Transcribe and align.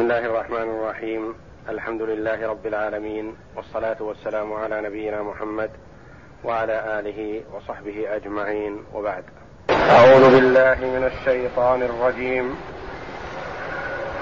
بسم 0.00 0.10
الله 0.10 0.26
الرحمن 0.26 0.62
الرحيم 0.62 1.34
الحمد 1.68 2.02
لله 2.02 2.48
رب 2.48 2.66
العالمين 2.66 3.36
والصلاه 3.56 3.96
والسلام 4.00 4.52
على 4.52 4.80
نبينا 4.80 5.22
محمد 5.22 5.70
وعلى 6.44 7.00
اله 7.00 7.42
وصحبه 7.54 8.16
اجمعين 8.16 8.84
وبعد 8.94 9.24
اعوذ 9.70 10.30
بالله 10.30 10.74
من 10.74 11.10
الشيطان 11.12 11.82
الرجيم 11.82 12.56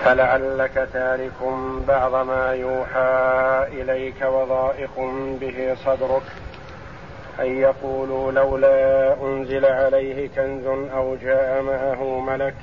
فلعلك 0.05 0.89
تارك 0.93 1.39
بعض 1.89 2.15
ما 2.27 2.53
يوحى 2.53 3.67
اليك 3.73 4.23
وضائق 4.23 4.97
به 5.41 5.77
صدرك 5.85 6.27
ان 7.41 7.57
يقولوا 7.57 8.33
لولا 8.33 9.15
انزل 9.23 9.65
عليه 9.65 10.29
كنز 10.29 10.67
أو 10.93 11.17
جاء 11.17 11.63
معه 11.63 12.21
ملك 12.21 12.55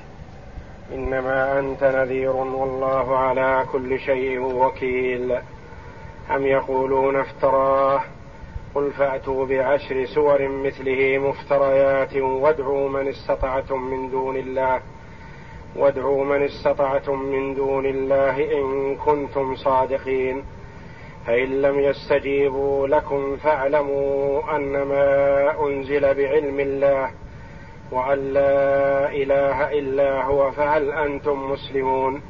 إنما 0.93 1.59
أنت 1.59 1.83
نذير 1.83 2.36
والله 2.36 3.17
على 3.17 3.65
كل 3.71 3.99
شيء 3.99 4.39
وكيل. 4.39 5.38
أم 6.35 6.45
يقولون 6.45 7.16
افتراه؟ 7.16 8.02
قل 8.76 8.91
فأتوا 8.91 9.45
بعشر 9.45 10.05
سور 10.05 10.48
مثله 10.48 11.17
مفتريات 11.17 12.16
وادعوا 12.17 12.90
من 12.90 13.07
استطعتم 13.07 13.81
من 13.81 14.09
دون 14.09 14.38
الله. 14.38 14.81
وادعوا 15.76 16.26
من 16.26 16.43
استطعتم 16.43 17.20
من 17.20 17.55
دون 17.55 17.85
الله 17.85 18.59
إن 18.59 18.95
كنتم 18.95 19.55
صادقين. 19.55 20.43
فإن 21.27 21.62
لم 21.62 21.79
يستجيبوا 21.79 22.88
لكم 22.88 23.38
فاعلموا 23.38 24.55
أنما 24.55 25.65
أنزل 25.67 26.02
بعلم 26.02 26.59
الله. 26.59 27.12
وأن 27.91 28.34
لا 28.34 29.09
إله 29.12 29.71
إلا 29.71 30.23
هو 30.23 30.52
فهل 30.52 30.91
أنتم 30.91 31.52
مسلمون؟ 31.52 32.21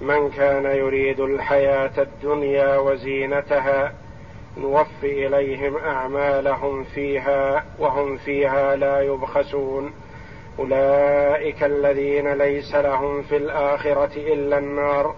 من 0.00 0.30
كان 0.30 0.64
يريد 0.64 1.20
الحياة 1.20 1.90
الدنيا 1.98 2.76
وزينتها 2.76 3.92
نوفي 4.56 5.26
إليهم 5.26 5.76
أعمالهم 5.76 6.84
فيها 6.84 7.64
وهم 7.78 8.16
فيها 8.16 8.76
لا 8.76 9.00
يبخسون. 9.00 9.92
أولئك 10.58 11.64
الذين 11.64 12.32
ليس 12.32 12.74
لهم 12.74 13.22
في 13.22 13.36
الآخرة 13.36 14.16
إلا 14.16 14.58
النار 14.58 15.14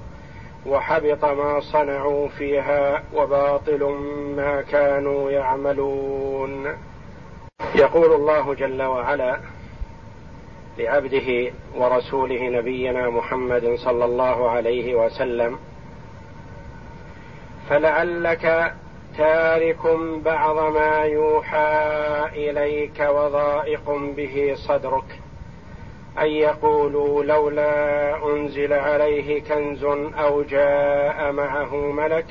وحبط 0.66 1.24
ما 1.24 1.60
صنعوا 1.60 2.28
فيها 2.28 3.02
وباطل 3.14 3.84
ما 4.36 4.62
كانوا 4.62 5.30
يعملون. 5.30 6.76
يقول 7.74 8.12
الله 8.12 8.54
جل 8.54 8.82
وعلا 8.82 9.40
لعبده 10.78 11.52
ورسوله 11.76 12.48
نبينا 12.48 13.10
محمد 13.10 13.74
صلى 13.74 14.04
الله 14.04 14.50
عليه 14.50 14.94
وسلم 14.94 15.58
فلعلك 17.68 18.74
تارك 19.18 19.86
بعض 20.24 20.72
ما 20.72 20.96
يوحى 21.04 21.84
إليك 22.32 23.00
وضائق 23.00 23.90
به 24.16 24.52
صدرك 24.68 25.20
أن 26.18 26.26
يقولوا 26.26 27.24
لولا 27.24 28.16
أنزل 28.26 28.72
عليه 28.72 29.42
كنز 29.42 29.84
أو 30.18 30.42
جاء 30.42 31.32
معه 31.32 31.76
ملك 31.76 32.26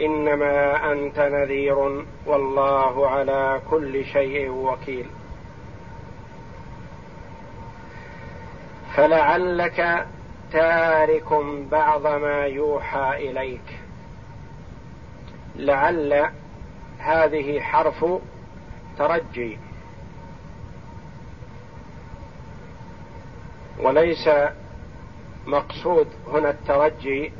إنما 0.00 0.92
أنت 0.92 1.18
نذير 1.18 2.04
والله 2.26 3.08
على 3.08 3.60
كل 3.70 4.04
شيء 4.04 4.50
وكيل. 4.50 5.06
فلعلك 8.94 10.06
تارك 10.52 11.32
بعض 11.70 12.06
ما 12.06 12.46
يوحى 12.46 13.30
إليك. 13.30 13.78
لعل 15.56 16.30
هذه 16.98 17.60
حرف 17.60 18.04
ترجي. 18.98 19.58
وليس 23.80 24.28
مقصود 25.46 26.06
هنا 26.32 26.50
الترجي 26.50 27.32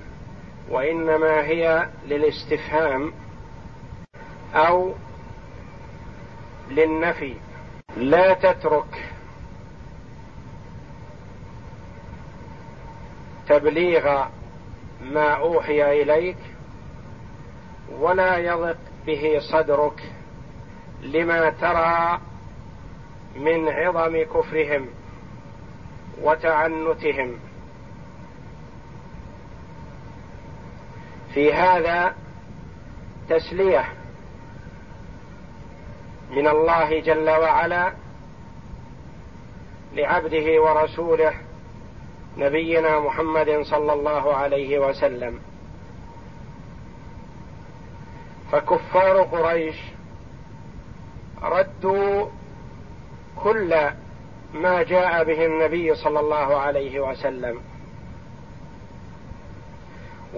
وإنما 0.71 1.41
هي 1.41 1.89
للاستفهام 2.07 3.13
أو 4.55 4.95
للنفي. 6.71 7.35
لا 7.97 8.35
تترك 8.35 9.13
تبليغ 13.49 14.25
ما 15.03 15.33
أوحي 15.35 16.03
إليك 16.03 16.37
ولا 17.99 18.37
يضق 18.37 18.79
به 19.07 19.39
صدرك 19.53 20.13
لما 21.03 21.51
ترى 21.51 22.21
من 23.37 23.69
عظم 23.69 24.23
كفرهم 24.23 24.87
وتعنتهم. 26.23 27.48
في 31.35 31.53
هذا 31.53 32.15
تسلية 33.29 33.85
من 36.31 36.49
الله 36.49 37.01
جل 37.01 37.31
وعلا 37.31 37.93
لعبده 39.95 40.63
ورسوله 40.63 41.35
نبينا 42.37 43.01
محمد 43.01 43.61
صلى 43.63 43.93
الله 43.93 44.35
عليه 44.35 44.79
وسلم. 44.79 45.41
فكفار 48.53 49.23
قريش 49.23 49.77
ردوا 51.43 52.27
كل 53.43 53.91
ما 54.55 54.83
جاء 54.83 55.25
به 55.25 55.47
النبي 55.47 55.95
صلى 55.95 56.21
الله 56.21 56.57
عليه 56.57 57.01
وسلم. 57.01 57.61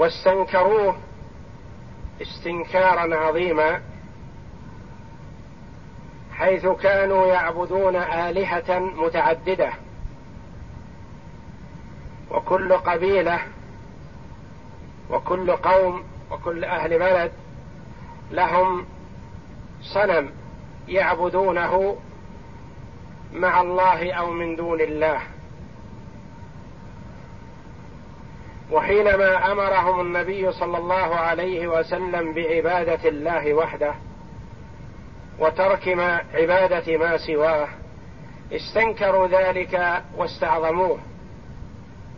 واستنكروه 0.01 0.97
استنكارا 2.23 3.17
عظيما 3.17 3.81
حيث 6.33 6.67
كانوا 6.67 7.27
يعبدون 7.27 7.97
آلهة 7.97 8.79
متعددة 8.79 9.73
وكل 12.31 12.73
قبيلة 12.73 13.41
وكل 15.11 15.51
قوم 15.51 16.05
وكل 16.31 16.65
أهل 16.65 16.99
بلد 16.99 17.33
لهم 18.31 18.87
صنم 19.83 20.31
يعبدونه 20.89 21.97
مع 23.33 23.61
الله 23.61 24.13
أو 24.13 24.31
من 24.31 24.57
دون 24.57 24.81
الله. 24.81 25.21
وحينما 28.71 29.53
أمرهم 29.53 30.01
النبي 30.01 30.53
صلى 30.53 30.79
الله 30.79 31.17
عليه 31.17 31.69
وسلم 31.69 32.33
بعبادة 32.33 33.09
الله 33.09 33.55
وحده 33.55 33.95
وترك 35.39 35.89
ما 35.89 36.23
عبادة 36.35 36.97
ما 36.97 37.17
سواه 37.17 37.69
استنكروا 38.53 39.27
ذلك 39.27 40.03
واستعظموه. 40.17 40.99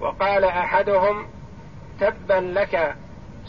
وقال 0.01 0.45
أحدهم 0.45 1.27
تبا 2.01 2.35
لك 2.59 2.95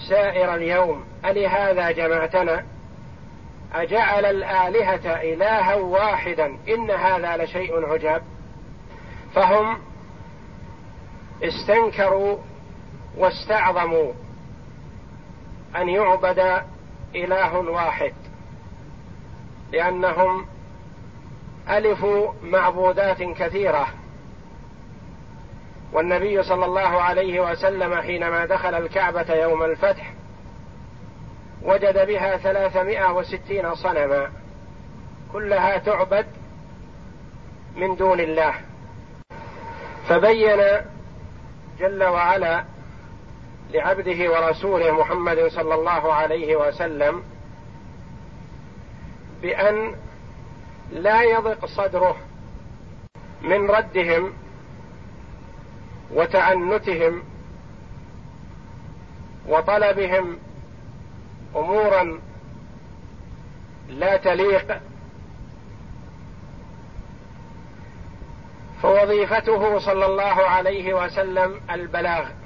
سائر 0.10 0.56
اليوم 0.56 1.06
ألهذا 1.26 1.92
جمعتنا؟ 1.92 2.66
أجعل 3.74 4.26
الآلهة 4.26 5.22
إلها 5.22 5.76
واحدا 5.76 6.58
إن 6.70 6.92
هذا 6.92 7.44
لشيء 7.44 7.86
عجاب. 7.86 8.24
فهم 9.36 9.78
استنكروا 11.44 12.38
واستعظموا 13.18 14.14
أن 15.76 15.90
يعبد 15.90 16.64
إله 17.16 17.58
واحد 17.58 18.14
لأنهم 19.72 20.46
ألفوا 21.70 22.34
معبودات 22.44 23.24
كثيرة. 23.24 23.88
والنبي 25.94 26.44
صلى 26.44 26.66
الله 26.66 27.02
عليه 27.02 27.52
وسلم 27.52 28.02
حينما 28.02 28.46
دخل 28.46 28.76
الكعبة 28.76 29.34
يوم 29.34 29.64
الفتح 29.64 30.14
وجد 31.62 32.08
بها 32.08 32.38
ثلاثمائة 32.38 33.12
وستين 33.12 33.76
صنما 33.76 34.32
كلها 35.34 35.78
تعبد 35.78 36.26
من 37.76 37.96
دون 37.96 38.20
الله. 38.20 38.54
فبين 40.10 40.60
جل 41.80 42.04
وعلا 42.04 42.64
لعبده 43.72 44.32
ورسوله 44.32 44.92
محمد 44.92 45.48
صلى 45.48 45.76
الله 45.76 46.14
عليه 46.14 46.56
وسلم 46.56 47.24
بأن 49.42 49.96
لا 50.92 51.22
يضق 51.24 51.66
صدره 51.66 52.18
من 53.42 53.72
ردهم 53.72 54.34
وتعنتهم 56.12 57.24
وطلبهم 59.48 60.38
أمورا 61.56 62.22
لا 63.90 64.18
تليق 64.18 64.82
فوظيفته 68.82 69.80
صلى 69.80 70.06
الله 70.06 70.42
عليه 70.50 70.94
وسلم 70.94 71.62
البلاغ. 71.72 72.43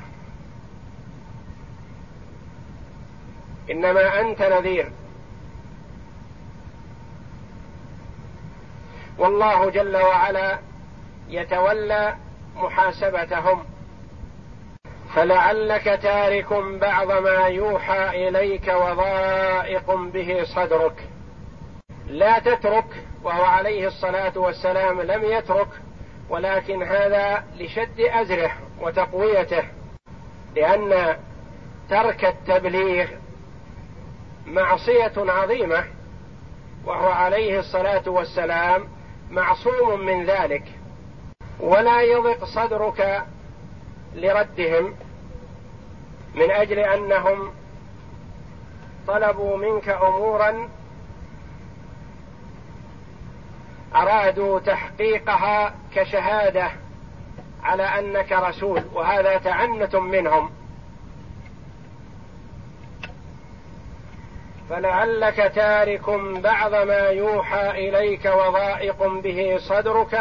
إنما 3.71 4.21
أنت 4.21 4.41
نذير. 4.41 4.91
والله 9.17 9.69
جل 9.69 9.97
وعلا 9.97 10.59
يتولى 11.29 12.15
محاسبتهم. 12.55 13.65
فلعلك 15.15 15.99
تارك 16.03 16.53
بعض 16.81 17.11
ما 17.11 17.47
يوحى 17.47 18.27
إليك 18.27 18.67
وضائق 18.67 19.91
به 19.91 20.43
صدرك. 20.43 21.09
لا 22.07 22.39
تترك 22.39 23.03
وهو 23.23 23.43
عليه 23.43 23.87
الصلاة 23.87 24.37
والسلام 24.37 25.01
لم 25.01 25.23
يترك 25.23 25.67
ولكن 26.29 26.83
هذا 26.83 27.43
لشد 27.57 27.99
أزره 27.99 28.51
وتقويته 28.81 29.63
لأن 30.55 31.17
ترك 31.89 32.25
التبليغ 32.25 33.07
معصية 34.47 35.13
عظيمة 35.17 35.83
وهو 36.85 37.07
عليه 37.07 37.59
الصلاة 37.59 38.09
والسلام 38.09 38.87
معصوم 39.31 40.05
من 40.05 40.25
ذلك 40.25 40.63
ولا 41.59 42.01
يضق 42.01 42.45
صدرك 42.45 43.25
لردهم 44.15 44.95
من 46.35 46.51
أجل 46.51 46.79
أنهم 46.79 47.51
طلبوا 49.07 49.57
منك 49.57 49.89
أمورا 49.89 50.69
أرادوا 53.95 54.59
تحقيقها 54.59 55.75
كشهادة 55.95 56.71
على 57.63 57.83
أنك 57.83 58.31
رسول 58.31 58.83
وهذا 58.93 59.37
تعنت 59.37 59.95
منهم. 59.95 60.49
فلعلك 64.69 65.51
تارك 65.55 66.09
بعض 66.43 66.75
ما 66.75 67.09
يوحى 67.09 67.69
إليك 67.69 68.25
وضائق 68.25 69.07
به 69.07 69.57
صدرك 69.57 70.13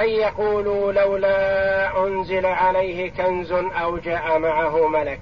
أن 0.00 0.08
يقولوا 0.08 0.92
لولا 0.92 2.04
أنزل 2.06 2.46
عليه 2.46 3.10
كنز 3.10 3.52
أو 3.52 3.98
جاء 3.98 4.38
معه 4.38 4.88
ملك. 4.88 5.20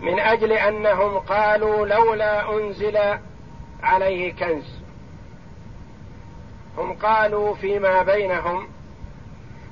من 0.00 0.18
أجل 0.18 0.52
أنهم 0.52 1.18
قالوا 1.18 1.86
لولا 1.86 2.52
أنزل 2.52 2.98
عليه 3.82 4.34
كنز. 4.34 4.78
هم 6.78 6.92
قالوا 6.92 7.54
فيما 7.54 8.02
بينهم 8.02 8.68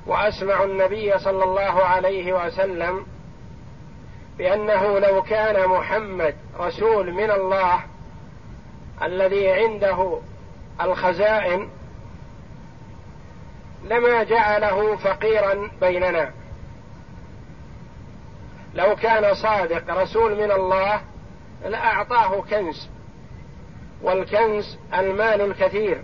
وأسمعوا 0.06 0.67
النبي 0.67 1.19
صلى 1.19 1.44
الله 1.44 1.84
عليه 1.84 2.32
وسلم 2.32 3.06
بأنه 4.38 4.98
لو 4.98 5.22
كان 5.22 5.68
محمد 5.68 6.34
رسول 6.58 7.12
من 7.12 7.30
الله 7.30 7.80
الذي 9.02 9.52
عنده 9.52 10.20
الخزائن 10.80 11.68
لما 13.84 14.22
جعله 14.22 14.96
فقيرا 14.96 15.70
بيننا. 15.80 16.32
لو 18.74 18.96
كان 18.96 19.34
صادق 19.34 20.02
رسول 20.02 20.34
من 20.34 20.50
الله 20.50 21.00
لأعطاه 21.64 22.40
كنز 22.40 22.88
والكنز 24.02 24.78
المال 24.94 25.40
الكثير 25.40 26.02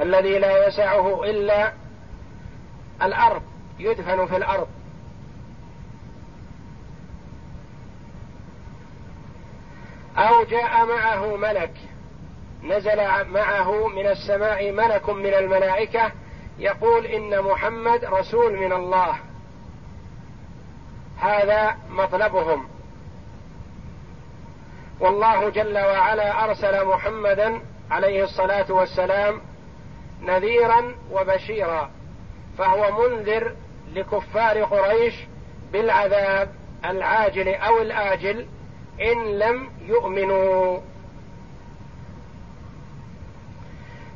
الذي 0.00 0.38
لا 0.38 0.66
يسعه 0.66 1.24
إلا 1.24 1.72
الأرض 3.02 3.42
يدفن 3.78 4.26
في 4.26 4.36
الأرض. 4.36 4.68
أو 10.22 10.44
جاء 10.44 10.86
معه 10.86 11.36
ملك. 11.36 11.72
نزل 12.62 12.96
معه 13.28 13.88
من 13.88 14.06
السماء 14.06 14.72
ملك 14.72 15.10
من 15.10 15.34
الملائكة 15.34 16.12
يقول 16.58 17.06
إن 17.06 17.42
محمد 17.42 18.04
رسول 18.04 18.56
من 18.56 18.72
الله. 18.72 19.16
هذا 21.20 21.76
مطلبهم. 21.90 22.68
والله 25.00 25.48
جل 25.48 25.78
وعلا 25.78 26.44
أرسل 26.44 26.84
محمدا 26.86 27.60
عليه 27.90 28.24
الصلاة 28.24 28.72
والسلام 28.72 29.40
نذيرا 30.22 30.94
وبشيرا 31.12 31.90
فهو 32.58 33.08
منذر 33.08 33.54
لكفار 33.94 34.64
قريش 34.64 35.14
بالعذاب 35.72 36.54
العاجل 36.84 37.48
أو 37.48 37.82
الآجل 37.82 38.46
إن 39.00 39.38
لم 39.38 39.70
يؤمنوا. 39.86 40.78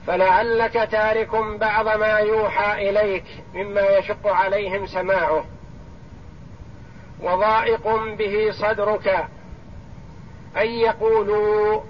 فلعلك 0.06 0.72
تارك 0.72 1.36
بعض 1.60 1.88
ما 1.88 2.18
يوحى 2.18 2.90
إليك 2.90 3.24
مما 3.54 3.80
يشق 3.80 4.26
عليهم 4.26 4.86
سماعه. 4.86 5.44
وضائق 7.20 7.88
به 8.18 8.50
صدرك 8.50 9.26
أن 10.56 10.66
يقولوا 10.66 11.80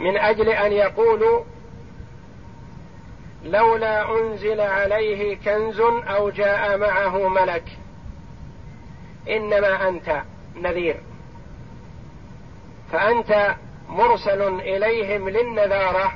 من 0.00 0.16
أجل 0.16 0.48
أن 0.48 0.72
يقولوا 0.72 1.44
لولا 3.44 4.18
أنزل 4.18 4.60
عليه 4.60 5.36
كنز 5.36 5.80
أو 5.80 6.30
جاء 6.30 6.78
معه 6.78 7.28
ملك. 7.28 7.78
إنما 9.28 9.88
أنت 9.88 10.22
نذير. 10.56 10.96
فأنت 12.92 13.54
مرسل 13.88 14.60
إليهم 14.60 15.28
للنذارة 15.28 16.12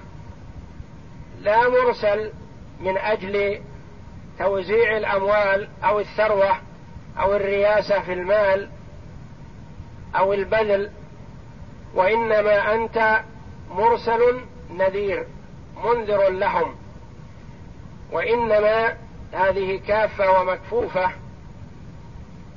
لا 1.41 1.69
مرسل 1.69 2.33
من 2.81 2.97
أجل 2.97 3.61
توزيع 4.38 4.97
الأموال 4.97 5.69
أو 5.85 6.00
الثروة 6.00 6.57
أو 7.19 7.37
الرياسة 7.37 8.00
في 8.00 8.12
المال 8.12 8.69
أو 10.17 10.33
البذل 10.33 10.90
وإنما 11.95 12.75
أنت 12.75 13.21
مرسل 13.71 14.40
نذير 14.71 15.26
منذر 15.85 16.29
لهم. 16.29 16.75
وإنما 18.12 18.97
هذه 19.33 19.81
كافة 19.87 20.40
ومكفوفة 20.40 21.11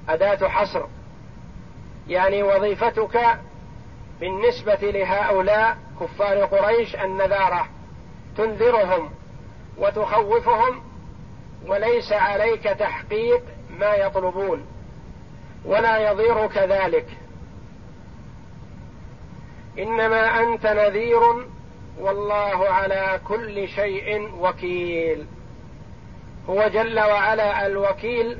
أداة 0.09 0.47
حصر. 0.47 0.85
يعني 2.07 2.43
وظيفتك 2.43 3.39
بالنسبة 4.19 4.91
لهؤلاء 4.91 5.77
كفار 5.99 6.45
قريش 6.45 6.95
النذارة. 6.95 7.67
تنذرهم 8.37 9.09
وتخوفهم 9.77 10.81
وليس 11.65 12.13
عليك 12.13 12.63
تحقيق 12.63 13.43
ما 13.79 13.95
يطلبون. 13.95 14.65
ولا 15.65 16.11
يضيرك 16.11 16.57
ذلك. 16.57 17.07
إنما 19.79 20.39
أنت 20.39 20.65
نذير 20.65 21.21
والله 21.99 22.69
على 22.69 23.19
كل 23.27 23.67
شيء 23.67 24.31
وكيل. 24.39 25.25
هو 26.49 26.67
جل 26.67 26.99
وعلا 26.99 27.67
الوكيل 27.67 28.39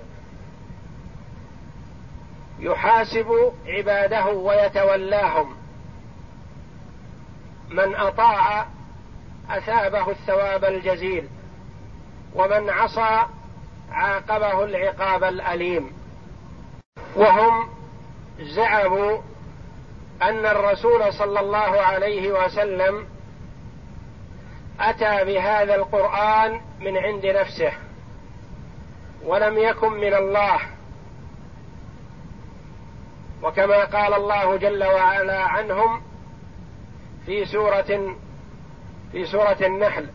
يحاسب 2.60 3.53
عباده 3.67 4.25
ويتولاهم. 4.27 5.55
من 7.69 7.95
أطاع 7.95 8.67
أثابه 9.50 10.12
الثواب 10.12 10.65
الجزيل 10.65 11.29
ومن 12.36 12.69
عصى 12.69 13.25
عاقبه 13.91 14.63
العقاب 14.63 15.24
الأليم. 15.24 15.91
وهم 17.15 17.69
زعموا 18.39 19.17
أن 20.22 20.45
الرسول 20.45 21.13
صلى 21.13 21.39
الله 21.39 21.81
عليه 21.81 22.45
وسلم 22.45 23.07
أتى 24.79 25.25
بهذا 25.25 25.75
القرآن 25.75 26.62
من 26.79 26.98
عند 26.98 27.25
نفسه 27.25 27.74
ولم 29.24 29.57
يكن 29.57 29.91
من 29.91 30.13
الله. 30.13 30.60
وكما 33.43 33.85
قال 33.85 34.13
الله 34.13 34.57
جل 34.57 34.83
وعلا 34.83 35.39
عنهم 35.39 36.01
في 37.25 37.45
سورة 37.45 38.15
في 39.12 39.25
سورة 39.25 39.57
النحل 39.62 40.09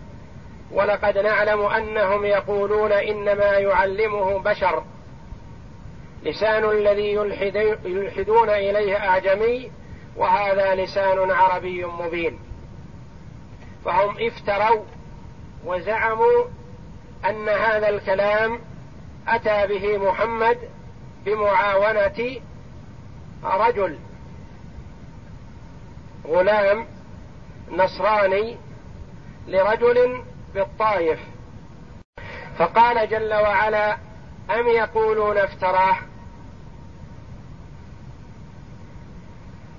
ولقد 0.73 1.19
نعلم 1.19 1.61
أنهم 1.61 2.25
يقولون 2.25 2.93
إنما 2.93 3.45
يعلمه 3.59 4.39
بشر. 4.39 4.85
لسان 6.23 6.65
الذي 6.65 7.13
يلحدون 7.85 8.49
إليه 8.49 8.97
أعجمي 8.97 9.71
وهذا 10.17 10.75
لسان 10.75 11.31
عربي 11.31 11.85
مبين. 11.85 12.39
فهم 13.85 14.17
افتروا 14.21 14.85
وزعموا 15.65 16.45
أن 17.29 17.49
هذا 17.49 17.89
الكلام 17.89 18.61
أتى 19.29 19.67
به 19.67 19.99
محمد 19.99 20.59
بمعاونة 21.27 22.41
رجل 23.45 23.99
غلام 26.27 26.87
نصراني 27.71 28.57
لرجل 29.47 30.23
بالطائف. 30.55 31.21
فقال 32.59 33.09
جل 33.09 33.35
وعلا 33.35 33.99
أم 34.51 34.69
يقولون 34.69 35.39
افتراه؟ 35.39 35.97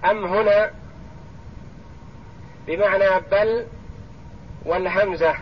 أم 0.06 0.26
هنا؟ 0.26 0.72
بمعنى 2.68 3.20
بل 3.32 3.68
والهمزة. 4.66 5.36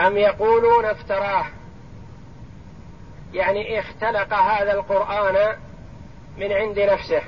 أم 0.00 0.16
يقولون 0.16 0.84
افتراه؟ 0.84 1.44
يعني 3.34 3.78
اختلق 3.78 4.34
هذا 4.34 4.72
القرآن 4.72 5.56
من 6.38 6.52
عند 6.52 6.78
نفسه. 6.78 7.22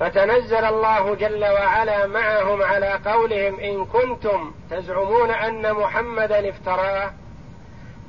فتنزل 0.00 0.64
الله 0.64 1.14
جل 1.14 1.44
وعلا 1.44 2.06
معهم 2.06 2.62
على 2.62 2.92
قولهم 2.92 3.60
إن 3.60 3.84
كنتم 3.84 4.54
تزعمون 4.70 5.30
أن 5.30 5.72
محمدا 5.72 6.48
افتراه. 6.48 7.12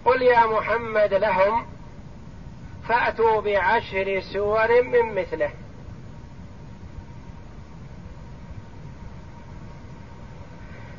قل 0.06 0.22
يا 0.22 0.46
محمد 0.46 1.14
لهم 1.14 1.66
فأتوا 2.88 3.42
بعشر 3.42 4.20
سور 4.20 4.82
من 4.82 5.16
مثله. 5.16 5.50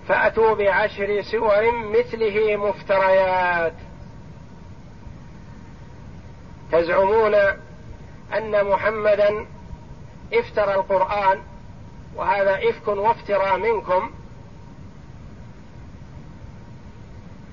فأتوا 0.08 0.54
بعشر 0.54 1.22
سور 1.22 1.72
مثله 1.72 2.56
مفتريات. 2.56 3.74
تزعمون 6.72 7.34
أن 8.34 8.64
محمدا 8.64 9.46
افترى 10.32 10.74
القرآن 10.74 11.42
وهذا 12.16 12.68
إفك 12.70 12.88
وافتراء 12.88 13.58
منكم. 13.58 14.10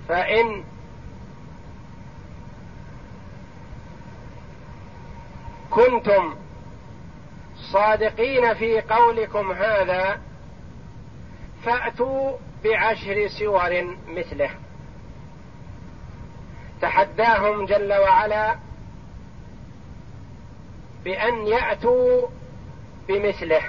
فإن 0.08 0.64
كنتم 5.72 6.36
صادقين 7.72 8.54
في 8.54 8.82
قولكم 8.82 9.52
هذا 9.52 10.22
فأتوا 11.64 12.38
بعشر 12.66 13.28
سور 13.28 13.96
مثله. 14.08 14.50
تحداهم 16.82 17.66
جل 17.66 17.94
وعلا 17.94 18.56
بأن 21.04 21.48
يأتوا 21.48 22.28
بمثله. 23.08 23.62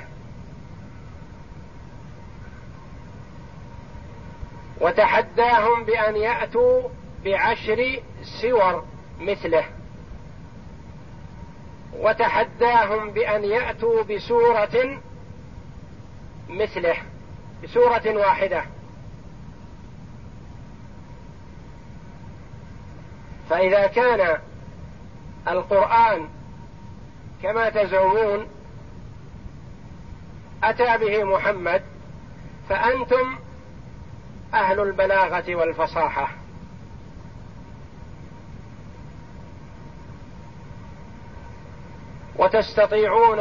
وتحداهم 4.81 5.85
بأن 5.85 6.17
يأتوا 6.17 6.89
بعشر 7.25 8.01
سور 8.43 8.85
مثله. 9.21 9.65
وتحداهم 11.93 13.11
بأن 13.11 13.45
يأتوا 13.45 14.03
بسورة 14.03 15.01
مثله 16.49 16.97
بسورة 17.65 18.17
واحدة. 18.17 18.76
فإذا 23.51 23.87
كان 23.87 24.39
القرآن 25.49 26.29
كما 27.43 27.71
تزعمون 27.71 28.47
أتى 30.65 30.99
به 30.99 31.25
محمد 31.25 31.83
فأنتم 32.69 33.39
أهل 34.55 34.81
البلاغة 34.81 35.55
والفصاحة. 35.55 36.29
وتستطيعون 42.37 43.41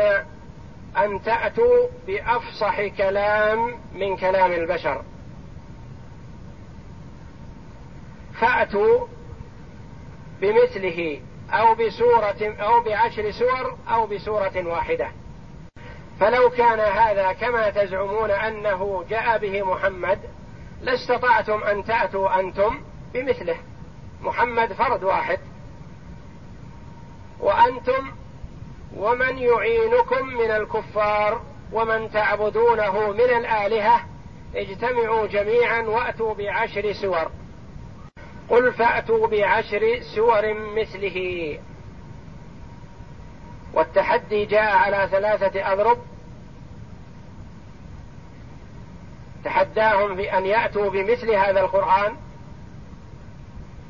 أن 0.98 1.24
تأتوا 1.24 1.88
بأفصح 2.08 2.82
كلام 2.82 3.80
من 3.96 4.18
كلام 4.18 4.52
البشر. 4.52 5.04
فأتوا 8.40 9.08
بمثله 10.42 11.22
أو 11.52 11.76
بسورة 11.76 12.56
أو 12.60 12.82
بعشر 12.82 13.32
سور 13.32 13.78
أو 13.90 14.08
بسورة 14.08 14.68
واحدة. 14.68 15.12
فلو 16.20 16.50
كان 16.50 16.80
هذا 16.80 17.32
كما 17.34 17.70
تزعمون 17.70 18.32
أنه 18.32 19.06
جاء 19.10 19.38
به 19.38 19.64
محمد 19.64 20.20
لاستطعتم 20.82 21.64
أن 21.64 21.86
تأتوا 21.86 22.40
أنتم 22.40 22.82
بمثله. 23.14 23.58
محمد 24.22 24.74
فرد 24.74 25.04
واحد. 25.04 25.40
وأنتم 27.40 28.12
ومن 28.98 29.38
يعينكم 29.38 30.28
من 30.28 30.52
الكفار 30.52 31.42
ومن 31.74 32.12
تعبدونه 32.12 33.12
من 33.12 33.20
الآلهة 33.22 34.02
اجتمعوا 34.56 35.28
جميعا 35.28 35.82
وأتوا 35.82 36.34
بعشر 36.34 36.94
سور. 36.94 37.32
قل 38.50 38.74
فأتوا 38.74 39.28
بعشر 39.28 40.00
سور 40.16 40.54
مثله. 40.54 41.60
والتحدي 43.74 44.46
جاء 44.46 44.76
على 44.76 45.08
ثلاثة 45.12 45.74
أضرب. 45.74 45.98
تحداهم 49.44 50.16
بأن 50.16 50.46
يأتوا 50.46 50.90
بمثل 50.90 51.32
هذا 51.32 51.60
القرآن. 51.62 52.16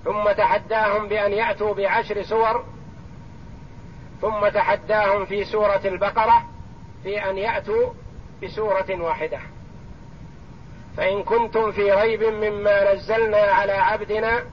ثم 0.04 0.32
تحداهم 0.32 1.08
بأن 1.08 1.32
يأتوا 1.32 1.74
بعشر 1.74 2.22
سور. 2.22 2.66
ثم 4.22 4.48
تحداهم 4.48 5.26
في 5.26 5.44
سورة 5.44 5.82
البقرة 5.86 6.44
في 7.04 7.30
أن 7.30 7.38
يأتوا 7.38 7.94
بسورة 8.44 9.02
واحدة. 9.02 9.55
فإن 10.98 11.24
كنتم 11.24 11.72
في 11.72 11.92
ريب 11.92 12.24
مما 12.24 12.94
نزلنا 12.94 13.38
على 13.38 13.72
عبدنا 13.72 14.44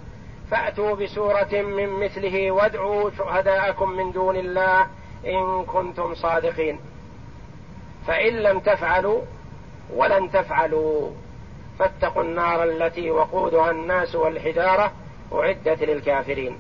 فأتوا 0.50 0.94
بسورة 0.94 1.52
من 1.52 1.88
مثله 1.88 2.50
وادعوا 2.50 3.10
شهداءكم 3.18 3.90
من 3.90 4.12
دون 4.12 4.36
الله 4.36 4.86
إن 5.26 5.64
كنتم 5.64 6.14
صادقين. 6.14 6.80
فإن 8.06 8.32
لم 8.32 8.60
تفعلوا 8.60 9.20
ولن 9.94 10.30
تفعلوا. 10.30 11.10
فاتقوا 11.78 12.22
النار 12.22 12.64
التي 12.64 13.10
وقودها 13.10 13.70
الناس 13.70 14.14
والحجارة 14.14 14.92
أعدت 15.32 15.82
للكافرين. 15.82 16.58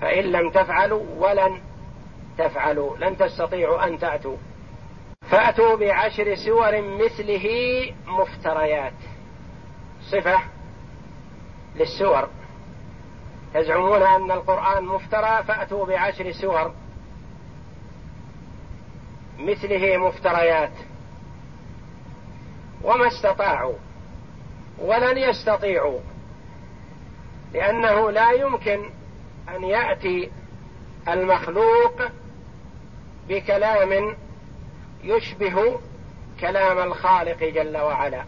فإن 0.00 0.24
لم 0.24 0.50
تفعلوا 0.50 1.04
ولن 1.18 1.60
تفعلوا. 2.38 2.96
لن 2.96 3.18
تستطيعوا 3.18 3.86
أن 3.86 3.98
تأتوا. 3.98 4.36
فأتوا 5.30 5.76
بعشر 5.76 6.34
سور 6.34 6.82
مثله 6.82 7.46
مفتريات. 8.06 8.92
صفة 10.02 10.38
للسور. 11.76 12.28
تزعمون 13.54 14.02
أن 14.02 14.30
القرآن 14.30 14.84
مفترى؟ 14.84 15.42
فأتوا 15.48 15.86
بعشر 15.86 16.32
سور 16.32 16.72
مثله 19.38 19.96
مفتريات. 19.96 20.72
وما 22.84 23.06
استطاعوا 23.06 23.74
ولن 24.78 25.18
يستطيعوا 25.18 26.00
لأنه 27.52 28.10
لا 28.10 28.30
يمكن 28.30 28.90
أن 29.48 29.64
يأتي 29.64 30.30
المخلوق 31.08 32.02
بكلام 33.28 34.16
يشبه 35.04 35.80
كلام 36.40 36.78
الخالق 36.78 37.44
جل 37.44 37.76
وعلا. 37.76 38.24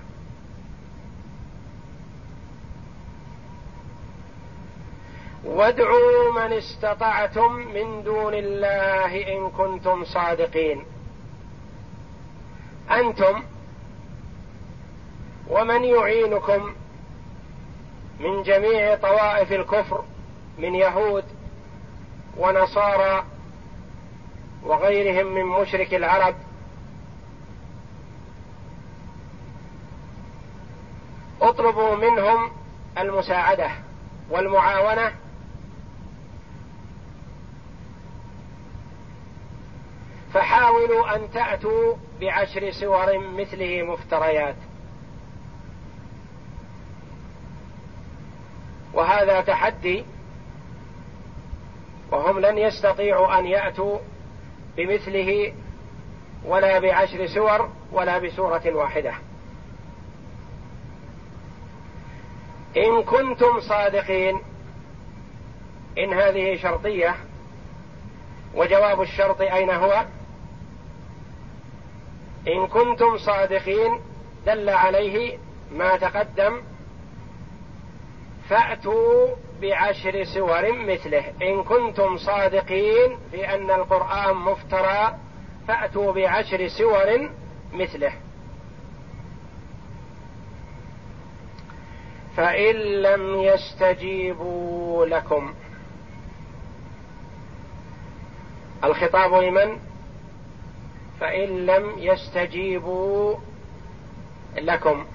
وادعوا 5.45 6.33
من 6.35 6.53
استطعتم 6.53 7.53
من 7.53 8.03
دون 8.03 8.35
الله 8.35 9.37
إن 9.37 9.51
كنتم 9.51 10.05
صادقين. 10.05 10.85
أنتم 12.91 13.43
ومن 15.49 15.85
يعينكم 15.85 16.75
من 18.21 18.43
جميع 18.43 18.95
طوائف 18.95 19.53
الكفر 19.53 20.05
من 20.59 20.75
يهود 20.75 21.25
ونصارى 22.37 23.25
وغيرهم 24.63 25.27
من 25.35 25.45
مشرك 25.45 25.95
العرب 25.95 26.35
اطلبوا 31.41 31.97
منهم 31.97 32.51
المساعدة 32.99 33.71
والمعاونة. 34.31 35.13
فحاولوا 40.35 41.17
أن 41.17 41.31
تأتوا 41.31 41.95
بعشر 42.21 42.71
سور 42.71 43.19
مثله 43.19 43.83
مفتريات. 43.83 44.57
وهذا 48.95 49.41
تحدي 49.41 50.05
وهم 52.11 52.39
لن 52.39 52.59
يستطيعوا 52.59 53.39
أن 53.39 53.47
يأتوا 53.47 53.99
بمثله 54.77 55.53
ولا 56.45 56.79
بعشر 56.79 57.27
سور 57.27 57.69
ولا 57.93 58.19
بسورة 58.19 58.75
واحدة. 58.75 59.15
إن 62.77 63.03
كنتم 63.03 63.61
صادقين. 63.61 64.41
إن 65.99 66.15
هذه 66.15 66.57
شرطية. 66.57 67.17
وجواب 68.55 69.03
الشرط 69.03 69.41
أين 69.41 69.71
هو؟ 69.71 70.05
إن 72.49 72.67
كنتم 72.67 73.19
صادقين 73.19 74.01
دل 74.47 74.69
عليه 74.69 75.39
ما 75.73 75.97
تقدم. 75.97 76.63
فأتوا 78.49 79.29
بعشر 79.63 80.25
سور 80.25 80.73
مثله. 80.73 81.33
إن 81.43 81.63
كنتم 81.63 82.17
صادقين 82.17 83.19
في 83.31 83.55
ان 83.55 83.71
القرآن 83.71 84.37
مفترى 84.37 85.15
فأتوا 85.69 86.13
بعشر 86.13 86.69
سور 86.69 87.31
مثله. 87.73 88.13
فإن 92.41 92.77
لم 93.03 93.41
يستجيبوا 93.41 95.07
لكم. 95.07 95.55
الخطاب 98.85 99.35
لمن؟ 99.35 99.79
فإن 101.21 101.67
لم 101.67 101.93
يستجيبوا 101.99 103.37
لكم. 104.57 105.07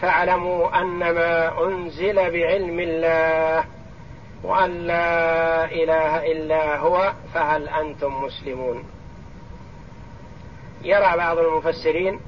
فاعلموا 0.00 0.80
أنما 0.80 1.62
أنزل 1.66 2.14
بعلم 2.14 2.80
الله 2.80 3.64
وأن 4.42 4.70
لا 4.70 5.64
إله 5.64 6.32
إلا 6.32 6.76
هو 6.76 7.12
فهل 7.34 7.68
أنتم 7.68 8.24
مسلمون؟ 8.24 8.84
يرى 10.82 11.16
بعض 11.16 11.38
المفسرين 11.38 12.20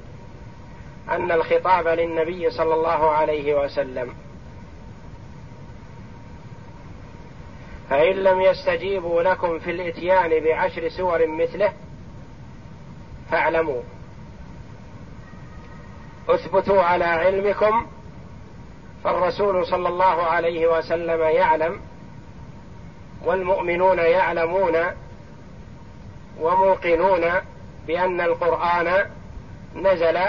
أن 1.11 1.31
الخطاب 1.31 1.87
للنبي 1.87 2.49
صلى 2.49 2.73
الله 2.73 3.11
عليه 3.11 3.53
وسلم. 3.53 4.13
فإن 7.89 8.15
لم 8.15 8.41
يستجيبوا 8.41 9.23
لكم 9.23 9.59
في 9.59 9.71
الإتيان 9.71 10.43
بعشر 10.43 10.89
سور 10.89 11.27
مثله 11.27 11.73
فاعلموا. 13.31 13.81
اثبتوا 16.29 16.83
على 16.83 17.05
علمكم 17.05 17.87
فالرسول 19.03 19.67
صلى 19.67 19.87
الله 19.89 20.23
عليه 20.23 20.77
وسلم 20.77 21.21
يعلم 21.21 21.79
والمؤمنون 23.25 23.99
يعلمون 23.99 24.75
وموقنون 26.39 27.25
بأن 27.87 28.21
القرآن 28.21 29.05
نزل 29.75 30.19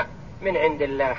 من 0.43 0.57
عند 0.57 0.83
الله. 0.83 1.17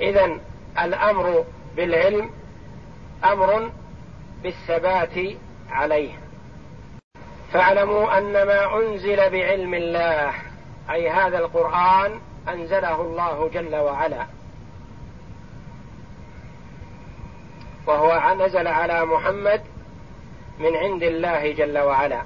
اذا 0.00 0.38
الأمر 0.78 1.44
بالعلم 1.76 2.30
أمر 3.24 3.70
بالثبات 4.42 5.36
عليه. 5.70 6.12
فاعلموا 7.52 8.18
أن 8.18 8.32
ما 8.32 8.78
أنزل 8.78 9.16
بعلم 9.30 9.74
الله 9.74 10.32
أي 10.90 11.10
هذا 11.10 11.38
القرآن 11.38 12.20
أنزله 12.48 13.00
الله 13.00 13.48
جل 13.48 13.76
وعلا. 13.76 14.26
وهو 17.86 18.34
نزل 18.34 18.66
على 18.66 19.04
محمد 19.04 19.62
من 20.58 20.76
عند 20.76 21.02
الله 21.02 21.52
جل 21.52 21.78
وعلا. 21.78 22.22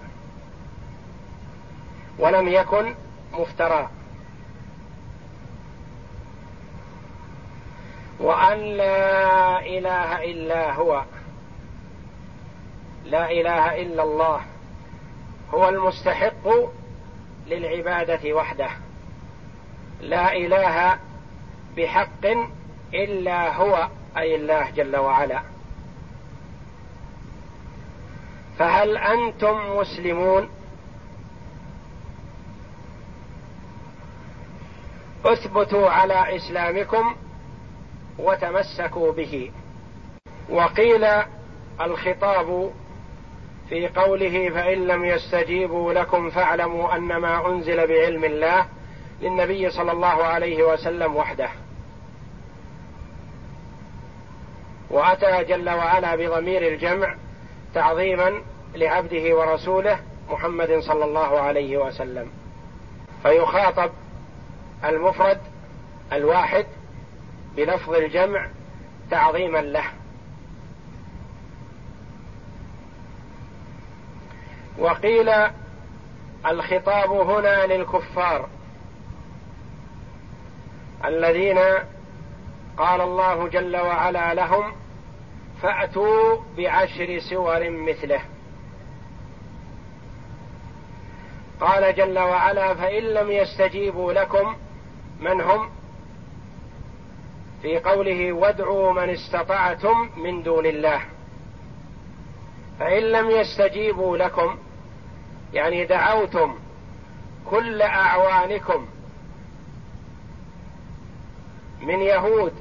ولم 2.19 2.49
يكن 2.49 2.95
مفترى. 3.33 3.89
وأن 8.21 8.59
لا 8.59 9.61
إله 9.61 10.25
إلا 10.25 10.73
هو. 10.73 11.05
لا 13.05 13.31
إله 13.31 13.83
إلا 13.83 14.03
الله. 14.03 14.41
هو 15.55 15.69
المستحق 15.69 16.49
للعبادة 17.47 18.35
وحده. 18.35 18.71
لا 20.01 20.33
إله 20.33 20.99
بحق 21.77 22.27
إلا 22.95 23.57
هو 23.57 23.89
أي 24.17 24.35
الله 24.35 24.71
جل 24.71 24.97
وعلا. 24.97 25.43
فهل 28.59 28.97
أنتم 28.97 29.77
مسلمون؟ 29.77 30.49
اثبتوا 35.25 35.91
على 35.91 36.37
إسلامكم 36.37 37.15
وتمسكوا 38.19 39.13
به. 39.13 39.51
وقيل 40.51 41.07
الخطاب 41.81 42.71
في 43.69 43.89
قوله 43.89 44.51
فإن 44.51 44.87
لم 44.87 45.05
يستجيبوا 45.05 45.93
لكم 45.93 46.31
فاعلموا 46.31 46.97
ان 46.97 47.17
ما 47.17 47.47
أنزل 47.47 47.87
بعلم 47.87 48.25
الله 48.25 48.67
للنبي 49.21 49.71
صلى 49.71 49.93
الله 49.93 50.25
عليه 50.25 50.63
وسلم 50.63 51.17
وحده. 51.17 51.49
وأتى 54.91 55.45
جل 55.45 55.71
وعلا 55.71 56.17
بضمير 56.17 56.69
الجمع 56.69 57.15
تعظيما 57.75 58.43
لعبده 58.75 59.37
ورسوله 59.37 60.01
محمد 60.31 60.79
صلى 60.79 61.05
الله 61.05 61.41
عليه 61.41 61.77
وسلم. 61.79 62.31
فيخاطب 63.23 63.91
المفرد 64.85 65.41
الواحد 66.13 66.67
بلفظ 67.57 67.95
الجمع 67.95 68.49
تعظيما 69.11 69.59
له. 69.59 69.85
وقيل 74.79 75.31
الخطاب 76.47 77.11
هنا 77.11 77.67
للكفار 77.67 78.49
الذين 81.05 81.59
قال 82.77 83.01
الله 83.01 83.49
جل 83.49 83.77
وعلا 83.77 84.35
لهم 84.35 84.73
فأتوا 85.63 86.37
بعشر 86.57 87.19
سور 87.19 87.71
مثله. 87.71 88.21
قال 91.61 91.95
جل 91.95 92.19
وعلا 92.19 92.75
فإن 92.75 93.03
لم 93.03 93.31
يستجيبوا 93.31 94.13
لكم 94.13 94.57
من 95.21 95.41
هم 95.41 95.71
في 97.63 97.79
قوله 97.79 98.33
وادعوا 98.33 98.93
من 98.93 99.11
استطعتم 99.11 100.11
من 100.17 100.43
دون 100.43 100.67
الله 100.67 101.01
فإن 102.79 103.03
لم 103.03 103.31
يستجيبوا 103.31 104.17
لكم 104.17 104.59
يعني 105.53 105.85
دعوتم 105.85 106.55
كل 107.51 107.83
أعوانكم 107.83 108.87
من 111.81 112.01
يهود 112.01 112.53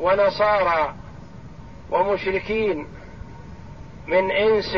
ونصارى 0.00 0.94
ومشركين 1.90 2.86
من 4.06 4.30
إنس 4.30 4.76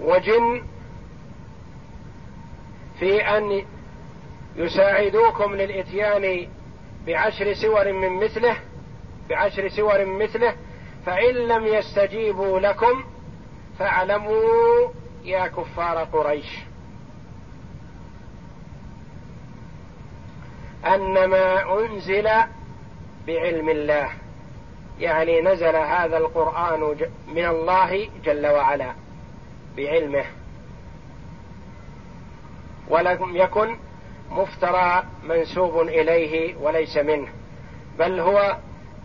وجن 0.00 0.62
في 2.98 3.20
أن 3.20 3.64
يساعدوكم 4.56 5.54
للإتيان 5.54 6.48
بعشر 7.06 7.54
سور 7.54 7.92
من 7.92 8.24
مثله 8.24 8.56
بعشر 9.30 9.68
سور 9.68 10.04
مثله 10.04 10.54
فإن 11.06 11.34
لم 11.34 11.66
يستجيبوا 11.66 12.60
لكم 12.60 13.04
فاعلموا 13.78 14.88
يا 15.24 15.46
كفار 15.46 16.04
قريش 16.04 16.58
انما 20.86 21.78
أنزل 21.80 22.28
بعلم 23.26 23.68
الله 23.68 24.10
يعني 25.00 25.40
نزل 25.40 25.76
هذا 25.76 26.18
القرآن 26.18 26.96
من 27.28 27.44
الله 27.44 28.08
جل 28.24 28.46
وعلا 28.46 28.92
بعلمه. 29.76 30.24
ولم 32.88 33.36
يكن 33.36 33.76
مفترى 34.30 35.02
منسوب 35.22 35.80
إليه 35.80 36.56
وليس 36.56 36.96
منه 36.96 37.28
بل 37.98 38.20
هو 38.20 38.56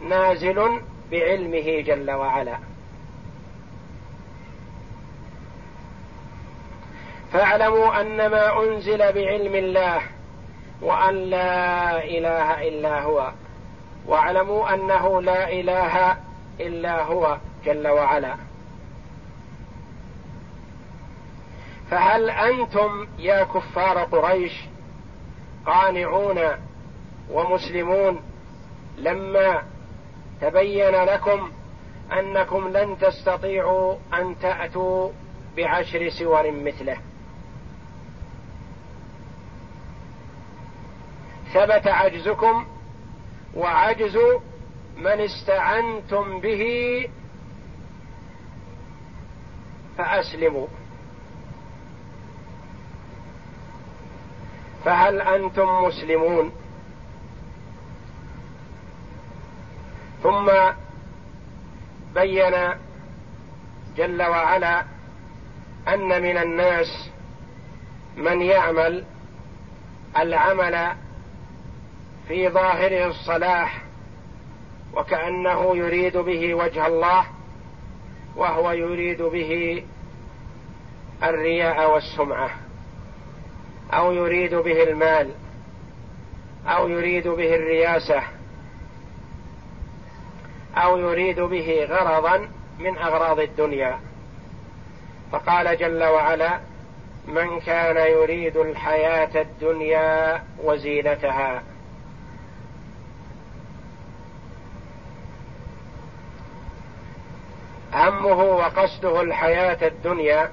نازل 0.09 0.81
بعلمه 1.12 1.81
جل 1.81 2.12
وعلا. 2.12 2.57
فاعلموا 7.33 8.01
انما 8.01 8.63
أنزل 8.63 8.97
بعلم 8.97 9.55
الله 9.55 10.01
وأن 10.81 11.15
لا 11.15 12.03
إله 12.03 12.67
إلا 12.67 13.01
هو 13.01 13.31
واعلموا 14.05 14.73
أنه 14.73 15.21
لا 15.21 15.49
إله 15.51 16.17
إلا 16.59 17.03
هو 17.03 17.38
جل 17.65 17.88
وعلا. 17.88 18.36
فهل 21.91 22.29
أنتم 22.29 23.07
يا 23.19 23.43
كفار 23.43 24.03
قريش 24.03 24.53
قانعون 25.65 26.39
ومسلمون 27.30 28.21
لما 28.97 29.63
تبين 30.41 31.04
لكم 31.04 31.52
أنكم 32.12 32.67
لن 32.67 32.97
تستطيعوا 32.97 33.95
أن 34.13 34.39
تأتوا 34.39 35.12
بعشر 35.58 36.10
سور 36.10 36.52
مثله. 36.52 36.97
ثبت 41.54 41.88
عجزكم 41.88 42.65
وعجز 43.56 44.17
من 44.97 45.21
استعنتم 45.21 46.39
به 46.39 46.63
فأسلموا. 49.97 50.67
فهل 54.85 55.21
أنتم 55.21 55.83
مسلمون؟ 55.83 56.51
ثم 60.23 60.51
بين 62.15 62.73
جل 63.97 64.21
وعلا 64.23 64.83
أن 65.87 66.21
من 66.21 66.37
الناس 66.37 67.09
من 68.17 68.41
يعمل 68.41 69.03
العمل 70.17 70.95
في 72.27 72.49
ظاهره 72.49 73.07
الصلاح 73.07 73.81
وكأنه 74.93 75.77
يريد 75.77 76.17
به 76.17 76.53
وجه 76.53 76.87
الله 76.87 77.25
وهو 78.35 78.71
يريد 78.71 79.21
به 79.21 79.83
الرياء 81.23 81.93
والسمعة. 81.93 82.62
أو 83.97 84.12
يريد 84.12 84.56
به 84.56 84.84
المال 84.84 85.29
أو 86.67 86.89
يريد 86.89 87.27
به 87.27 87.56
الرياسة 87.56 88.23
أو 90.75 90.97
يريد 90.97 91.39
به 91.39 91.88
غرضا 91.89 92.49
من 92.79 92.97
أغراض 92.97 93.39
الدنيا. 93.39 93.99
فقال 95.32 95.77
جل 95.77 96.03
وعلا 96.03 96.60
من 97.27 97.60
كان 97.60 97.97
يريد 97.97 98.58
الحياة 98.58 99.41
الدنيا 99.41 100.43
وزينتها 100.63 101.63
همه 107.93 108.43
وقصده 108.43 109.21
الحياة 109.21 109.88
الدنيا 109.88 110.51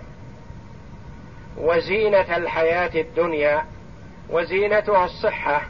وزينة 1.61 2.37
الحياة 2.37 3.01
الدنيا 3.01 3.64
وزينتها 4.31 5.05
الصحة 5.05 5.62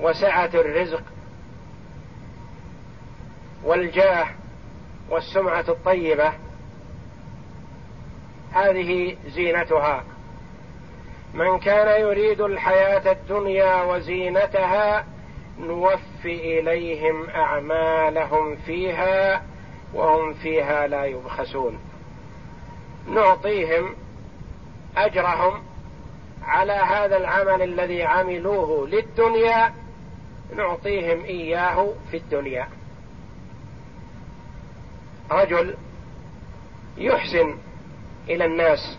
وسعة 0.00 0.50
الرزق 0.54 1.02
والجاه 3.64 4.26
والسمعة 5.10 5.64
الطيبة. 5.68 6.32
هذه 8.52 9.16
زينتها. 9.26 10.04
من 11.34 11.58
كان 11.58 12.00
يريد 12.00 12.40
الحياة 12.40 13.12
الدنيا 13.12 13.82
وزينتها 13.82 15.06
نوفي 15.58 16.60
إليهم 16.60 17.30
أعمالهم 17.30 18.56
فيها 18.56 19.42
وهم 19.94 20.34
فيها 20.34 20.86
لا 20.86 21.04
يبخسون. 21.04 21.78
نعطيهم 23.08 23.94
أجرهم 24.96 25.62
على 26.42 26.72
هذا 26.72 27.16
العمل 27.16 27.62
الذي 27.62 28.02
عملوه 28.02 28.88
للدنيا 28.88 29.74
نعطيهم 30.56 31.24
إياه 31.24 31.92
في 32.10 32.16
الدنيا. 32.16 32.68
رجل 35.30 35.76
يحسن 36.96 37.58
إلى 38.28 38.44
الناس. 38.44 38.98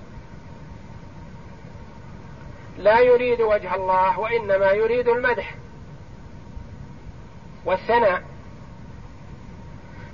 لا 2.77 2.99
يريد 2.99 3.41
وجه 3.41 3.75
الله 3.75 4.19
وإنما 4.19 4.71
يريد 4.71 5.08
المدح 5.08 5.56
والثناء. 7.65 8.23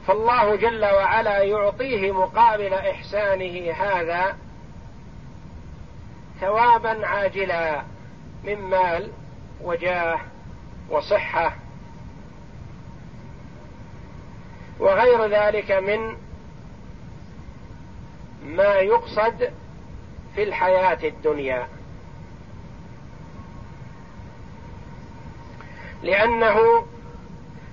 فالله 0.08 0.56
جل 0.56 0.86
وعلا 0.86 1.44
يعطيه 1.44 2.12
مقابل 2.12 2.74
إحسانه 2.74 3.72
هذا 3.72 4.38
ثوابا 6.42 7.08
عاجلا 7.08 7.82
من 8.44 8.56
مال 8.56 9.12
وجاه 9.62 10.20
وصحة 10.90 11.56
وغير 14.80 15.26
ذلك 15.26 15.72
من 15.72 16.18
ما 18.46 18.76
يقصد 18.76 19.54
في 20.36 20.44
الحياة 20.44 21.08
الدنيا. 21.08 21.68
لأنه 26.04 26.86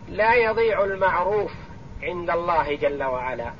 لا 0.08 0.34
يضيع 0.34 0.84
المعروف 0.84 1.52
عند 2.02 2.30
الله 2.30 2.76
جل 2.76 3.02
وعلا. 3.04 3.52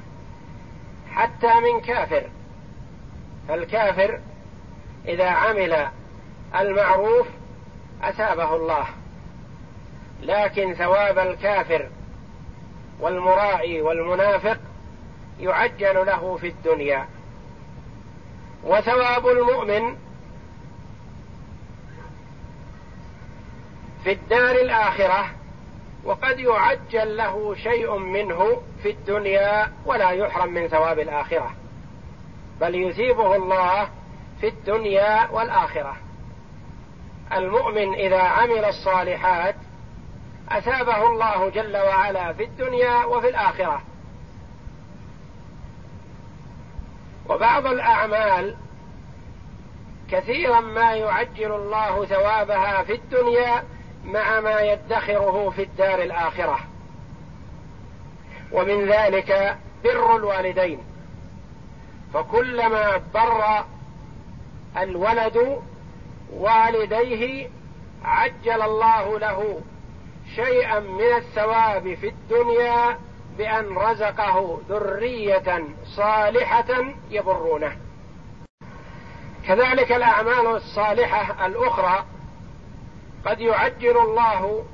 حتى 1.13 1.61
من 1.61 1.81
كافر 1.81 2.31
فالكافر 3.49 4.21
إذا 5.09 5.29
عمل 5.29 5.87
المعروف 6.55 7.27
أثابه 8.03 8.57
الله. 8.57 8.87
لكن 10.23 10.75
ثواب 10.75 11.19
الكافر 11.19 11.89
والمرائي 13.01 13.83
والمنافق 13.83 14.59
يعجل 15.41 16.07
له 16.07 16.37
في 16.37 16.49
الدنيا. 16.49 17.09
وثواب 18.65 19.27
المؤمن 19.27 19.97
في 24.05 24.13
الدار 24.13 24.57
الآخرة 24.57 25.27
وقد 26.05 26.39
يعجل 26.39 27.17
له 27.17 27.55
شيء 27.55 27.99
منه 27.99 28.63
في 28.83 28.91
الدنيا 28.91 29.73
ولا 29.87 30.11
يحرم 30.11 30.55
من 30.55 30.69
ثواب 30.69 30.99
الآخرة. 30.99 31.51
بل 32.61 32.75
يثيبه 32.75 33.37
الله 33.37 33.89
في 34.41 34.49
الدنيا 34.49 35.31
والآخرة. 35.31 35.97
المؤمن 37.33 37.95
إذا 37.95 38.21
عمل 38.21 38.65
الصالحات 38.65 39.55
أثابه 40.49 41.07
الله 41.07 41.49
جل 41.49 41.77
وعلا 41.77 42.33
في 42.33 42.45
الدنيا 42.45 43.05
وفي 43.05 43.29
الآخرة. 43.29 43.83
وبعض 47.29 47.67
الأعمال 47.67 48.57
كثيرا 50.11 50.61
ما 50.61 50.95
يعجل 50.95 51.53
الله 51.53 52.05
ثوابها 52.05 52.83
في 52.83 52.93
الدنيا 52.93 53.65
مع 54.05 54.41
ما 54.41 54.61
يدخره 54.61 55.51
في 55.51 55.63
الدار 55.63 56.03
الآخرة. 56.03 56.61
ومن 58.53 58.89
ذلك 58.89 59.59
بر 59.85 60.17
الوالدين. 60.17 60.79
فكلما 62.15 62.97
بر 63.15 63.65
الولد 64.77 65.63
والديه 66.33 67.51
عجل 68.05 68.63
الله 68.63 69.19
له 69.19 69.61
شيئا 70.37 70.81
من 70.81 71.17
الثواب 71.17 71.95
في 71.95 72.09
الدنيا 72.09 72.99
بأن 73.39 73.77
رزقه 73.77 74.61
ذرية 74.69 75.65
صالحة 75.85 76.95
يبرونه. 77.11 77.77
كذلك 79.47 79.93
الأعمال 79.93 80.47
الصالحة 80.47 81.47
الأخرى 81.47 82.05
قد 83.27 83.41
يعجل 83.41 83.99
الله 83.99 84.65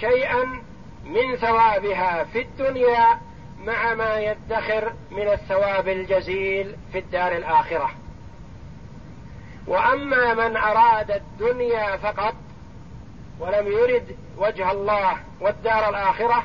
شيئا 0.00 0.44
من 1.04 1.36
ثوابها 1.36 2.24
في 2.24 2.40
الدنيا 2.42 3.18
مع 3.58 3.94
ما 3.94 4.20
يدخر 4.20 4.92
من 5.10 5.28
الثواب 5.28 5.88
الجزيل 5.88 6.76
في 6.92 6.98
الدار 6.98 7.32
الآخرة. 7.32 7.90
وأما 9.68 10.34
من 10.34 10.56
أراد 10.56 11.10
الدنيا 11.10 11.96
فقط 11.96 12.34
ولم 13.40 13.66
يرد 13.66 14.16
وجه 14.38 14.70
الله 14.72 15.16
والدار 15.40 15.88
الآخرة 15.88 16.44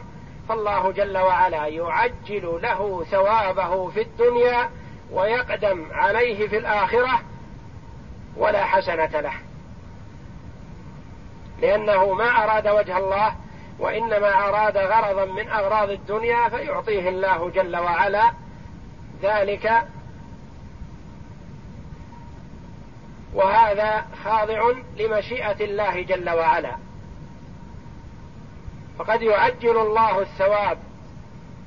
فالله 0.49 0.91
جل 0.91 1.17
وعلا 1.17 1.67
يعجل 1.67 2.59
له 2.61 3.05
ثوابه 3.11 3.89
في 3.89 4.01
الدنيا 4.01 4.69
ويقدم 5.11 5.87
عليه 5.91 6.47
في 6.47 6.57
الآخرة 6.57 7.21
ولا 8.37 8.65
حسنة 8.65 9.19
له. 9.19 9.33
لأنه 11.61 12.13
ما 12.13 12.43
أراد 12.43 12.67
وجه 12.67 12.97
الله 12.97 13.35
وإنما 13.79 14.49
أراد 14.49 14.77
غرضا 14.77 15.25
من 15.25 15.49
أغراض 15.49 15.89
الدنيا 15.89 16.49
فيعطيه 16.49 17.09
الله 17.09 17.49
جل 17.49 17.77
وعلا 17.77 18.31
ذلك 19.21 19.83
وهذا 23.33 24.05
خاضع 24.23 24.71
لمشيئة 24.97 25.63
الله 25.65 26.01
جل 26.01 26.29
وعلا. 26.29 26.75
فقد 28.99 29.21
يعجل 29.21 29.77
الله 29.77 30.21
الثواب 30.21 30.77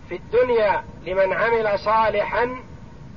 في 0.09 0.16
الدنيا 0.16 0.85
لمن 1.05 1.33
عمل 1.33 1.79
صالحا 1.79 2.57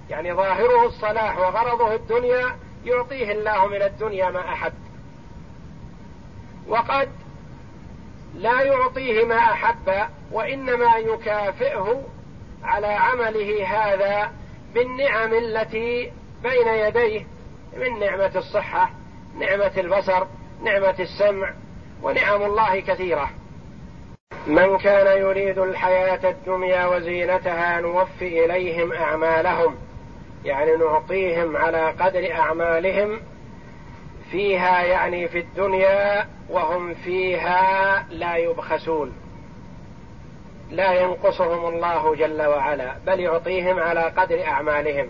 يعني 0.09 0.33
ظاهره 0.33 0.85
الصلاح 0.85 1.37
وغرضه 1.37 1.95
الدنيا 1.95 2.55
يعطيه 2.85 3.31
الله 3.31 3.67
من 3.67 3.81
الدنيا 3.81 4.29
ما 4.29 4.53
أحب. 4.53 4.73
وقد 6.67 7.09
لا 8.35 8.61
يعطيه 8.61 9.25
ما 9.25 9.37
أحب 9.37 10.09
وإنما 10.31 10.97
يكافئه 10.97 12.03
على 12.63 12.87
عمله 12.87 13.67
هذا 13.67 14.31
بالنعم 14.73 15.33
التي 15.33 16.11
بين 16.43 16.67
يديه 16.67 17.25
من 17.77 17.99
نعمة 17.99 18.31
الصحة 18.35 18.89
نعمة 19.39 19.71
البصر 19.77 20.27
نعمة 20.63 20.95
السمع 20.99 21.53
ونعم 22.03 22.41
الله 22.41 22.79
كثيرة. 22.79 23.29
من 24.47 24.77
كان 24.77 25.21
يريد 25.21 25.57
الحياة 25.57 26.29
الدنيا 26.29 26.85
وزينتها 26.85 27.81
نوفي 27.81 28.45
إليهم 28.45 28.93
أعمالهم 28.93 29.75
يعني 30.45 30.75
نعطيهم 30.75 31.57
على 31.57 31.91
قدر 31.91 32.31
أعمالهم 32.31 33.21
فيها 34.31 34.83
يعني 34.83 35.27
في 35.27 35.39
الدنيا 35.39 36.27
وهم 36.49 36.93
فيها 36.93 38.05
لا 38.09 38.35
يبخسون. 38.35 39.13
لا 40.71 40.93
ينقصهم 40.93 41.73
الله 41.73 42.15
جل 42.15 42.41
وعلا 42.41 42.95
بل 43.05 43.19
يعطيهم 43.19 43.79
على 43.79 44.01
قدر 44.01 44.43
أعمالهم. 44.45 45.07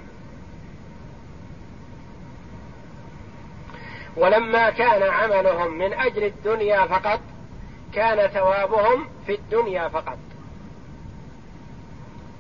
ولما 4.20 4.70
كان 4.70 5.04
عملهم 5.04 5.78
من 5.78 5.94
أجل 5.94 6.24
الدنيا 6.24 6.86
فقط 6.86 7.20
كان 7.94 8.28
ثوابهم 8.28 9.08
في 9.26 9.36
الدنيا 9.36 9.88
فقط. 9.88 10.18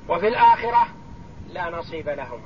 وفي 0.09 0.27
الآخرة 0.27 0.87
لا 1.49 1.69
نصيب 1.69 2.09
لهم. 2.09 2.41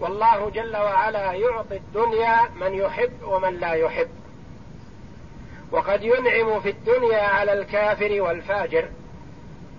والله 0.00 0.50
جل 0.50 0.76
وعلا 0.76 1.32
يعطي 1.32 1.76
الدنيا 1.76 2.48
من 2.60 2.74
يحب 2.74 3.22
ومن 3.22 3.54
لا 3.54 3.72
يحب. 3.72 4.10
وقد 5.70 6.02
ينعم 6.02 6.60
في 6.60 6.70
الدنيا 6.70 7.22
على 7.22 7.52
الكافر 7.52 8.20
والفاجر 8.22 8.88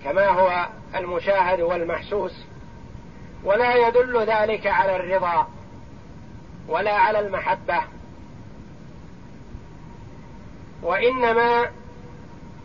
كما 0.03 0.27
هو 0.27 0.67
المشاهد 0.95 1.61
والمحسوس. 1.61 2.45
ولا 3.43 3.87
يدل 3.87 4.25
ذلك 4.25 4.67
على 4.67 4.95
الرضا. 4.95 5.47
ولا 6.69 6.93
على 6.93 7.19
المحبة. 7.19 7.81
وإنما 10.83 11.69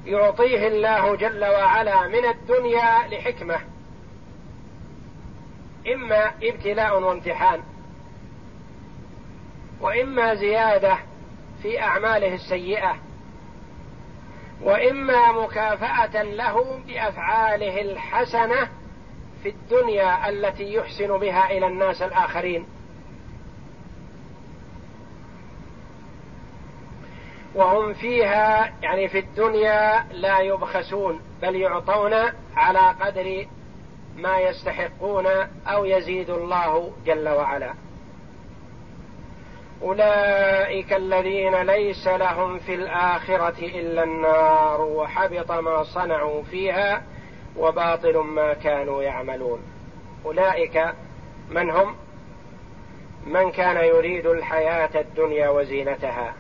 يعطيه 0.07 0.69
الله 0.69 1.17
جل 1.17 1.45
وعلا 1.45 2.09
من 2.09 2.25
الدنيا 2.25 3.09
لحكمة 3.09 3.61
إما 5.95 6.33
ابتلاء 6.43 7.01
وامتحان 7.03 7.61
وإما 9.81 10.35
زيادة 10.35 10.99
في 11.62 11.83
أعماله 11.83 12.35
السيئة 12.35 12.97
وإما 14.62 15.33
مكافأة 15.33 16.23
له 16.23 16.79
بأفعاله 16.87 17.81
الحسنة 17.81 18.69
في 19.43 19.49
الدنيا 19.49 20.29
التي 20.29 20.75
يحسن 20.75 21.19
بها 21.19 21.51
إلى 21.51 21.67
الناس 21.67 22.03
الآخرين. 22.03 22.67
وهم 27.55 27.95
فيها 27.95 28.73
يعني 28.83 29.09
في 29.09 29.19
الدنيا 29.19 30.05
لا 30.12 30.40
يبخسون 30.40 31.21
بل 31.43 31.57
يعطون 31.57 32.14
على 32.57 32.95
قدر 33.01 33.47
ما 34.17 34.38
يستحقون 34.38 35.27
أو 35.67 35.85
يزيد 35.85 36.31
الله 36.31 36.93
جل 37.07 37.29
وعلا. 37.29 37.75
أولئك 39.83 40.93
الذين 40.93 41.62
ليس 41.62 42.09
لهم 42.09 42.59
في 42.59 42.75
الآخرة 42.75 43.59
إلا 43.59 44.03
النار 44.03 44.81
وحبط 44.81 45.51
ما 45.51 45.83
صنعوا 45.83 46.43
فيها 46.43 47.03
وباطل 47.57 48.19
ما 48.19 48.55
كانوا 48.55 49.03
يعملون. 49.03 49.62
أولئك 50.25 50.95
من 51.51 51.71
هم؟ 51.71 51.97
من 53.27 53.51
كان 53.51 53.85
يريد 53.85 54.27
الحياة 54.27 55.01
الدنيا 55.01 55.49
وزينتها؟ 55.49 56.35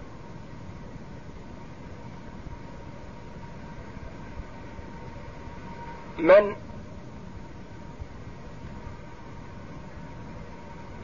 من 6.24 6.56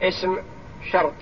اسم 0.01 0.37
شرط. 0.91 1.13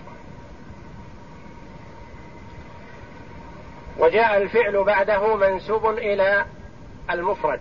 وجاء 3.98 4.38
الفعل 4.38 4.84
بعده 4.84 5.36
منسوب 5.36 5.86
إلى 5.86 6.46
المفرد. 7.10 7.60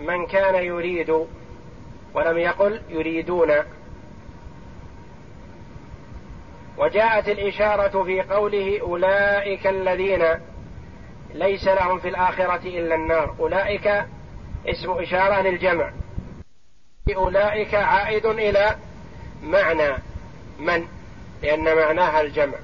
من 0.00 0.26
كان 0.26 0.54
يريد 0.54 1.10
ولم 2.14 2.38
يقل 2.38 2.82
يريدون. 2.88 3.50
وجاءت 6.78 7.28
الإشارة 7.28 8.04
في 8.04 8.22
قوله 8.22 8.80
أولئك 8.80 9.66
الذين 9.66 10.24
ليس 11.34 11.68
لهم 11.68 11.98
في 11.98 12.08
الآخرة 12.08 12.62
إلا 12.64 12.94
النار. 12.94 13.34
أولئك 13.40 14.04
اسم 14.66 14.90
إشارة 14.90 15.40
للجمع. 15.42 15.92
أولئك 17.16 17.74
عائد 17.74 18.26
إلى 18.26 18.76
معنى 19.42 19.92
من؟ 20.58 20.86
لأن 21.42 21.76
معناها 21.76 22.20
الجمع. 22.20 22.58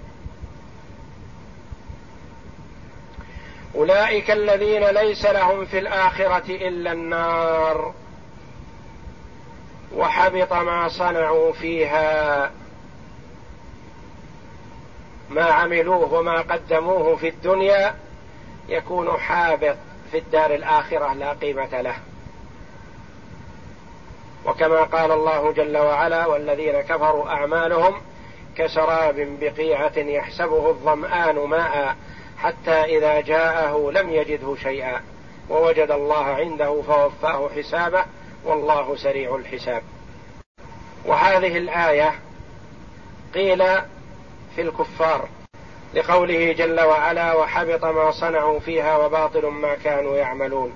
أولئك 3.74 4.30
الذين 4.30 4.84
ليس 4.84 5.26
لهم 5.26 5.66
في 5.66 5.78
الآخرة 5.78 6.44
إلا 6.48 6.92
النار. 6.92 7.94
وحبط 9.94 10.52
ما 10.52 10.88
صنعوا 10.88 11.52
فيها. 11.52 12.50
ما 15.30 15.44
عملوه 15.44 16.12
وما 16.12 16.40
قدموه 16.40 17.16
في 17.16 17.28
الدنيا 17.28 17.94
يكون 18.68 19.10
حابط. 19.10 19.76
في 20.16 20.22
الدار 20.22 20.54
الآخرة 20.54 21.12
لا 21.12 21.32
قيمة 21.32 21.80
له. 21.80 21.96
وكما 24.46 24.82
قال 24.82 25.12
الله 25.12 25.52
جل 25.52 25.76
وعلا 25.76 26.26
والذين 26.26 26.80
كفروا 26.80 27.28
أعمالهم 27.28 28.00
كسراب 28.56 29.38
بقيعة 29.40 29.98
يحسبه 29.98 30.70
الظمآن 30.70 31.36
ماء 31.36 31.96
حتى 32.38 32.70
إذا 32.70 33.20
جاءه 33.20 33.90
لم 33.94 34.10
يجده 34.10 34.56
شيئا 34.62 35.00
ووجد 35.50 35.90
الله 35.90 36.24
عنده 36.24 36.82
فوفاه 36.82 37.48
حسابه 37.56 38.04
والله 38.44 38.96
سريع 38.96 39.36
الحساب. 39.36 39.82
وهذه 41.04 41.58
الآية 41.58 42.14
قيل 43.34 43.64
في 44.54 44.62
الكفار 44.62 45.28
لقوله 45.94 46.52
جل 46.52 46.80
وعلا 46.80 47.34
وحبط 47.34 47.84
ما 47.84 48.10
صنعوا 48.10 48.60
فيها 48.60 48.96
وباطل 48.96 49.46
ما 49.46 49.74
كانوا 49.74 50.16
يعملون. 50.16 50.72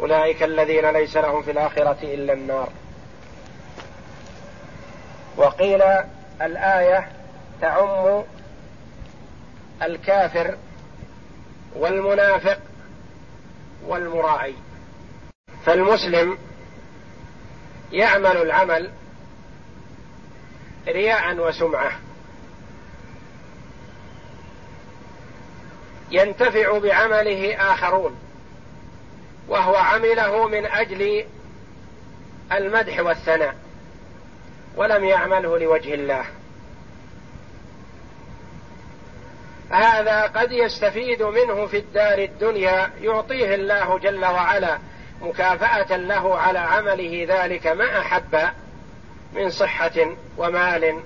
أولئك 0.00 0.42
الذين 0.42 0.90
ليس 0.90 1.16
لهم 1.16 1.42
في 1.42 1.50
الآخرة 1.50 1.98
إلا 2.02 2.32
النار. 2.32 2.68
وقيل 5.36 5.82
الآية 6.42 7.08
تعم 7.60 8.24
الكافر 9.82 10.56
والمنافق 11.76 12.58
والمراعي. 13.86 14.54
فالمسلم 15.64 16.38
يعمل 17.92 18.36
العمل 18.36 18.90
رياء 20.88 21.36
وسمعة. 21.36 21.92
ينتفع 26.10 26.78
بعمله 26.78 27.72
آخرون 27.72 28.18
وهو 29.48 29.76
عمله 29.76 30.48
من 30.48 30.66
أجل 30.66 31.24
المدح 32.52 33.00
والثناء 33.00 33.54
ولم 34.76 35.04
يعمله 35.04 35.58
لوجه 35.58 35.94
الله. 35.94 36.24
هذا 39.70 40.22
قد 40.22 40.52
يستفيد 40.52 41.22
منه 41.22 41.66
في 41.66 41.76
الدار 41.76 42.18
الدنيا 42.18 42.90
يعطيه 43.00 43.54
الله 43.54 43.98
جل 43.98 44.24
وعلا 44.24 44.78
مكافأة 45.22 45.96
له 45.96 46.38
على 46.38 46.58
عمله 46.58 47.26
ذلك 47.28 47.66
ما 47.66 48.00
أحب 48.00 48.38
من 49.32 49.50
صحة 49.50 50.14
ومال 50.38 51.00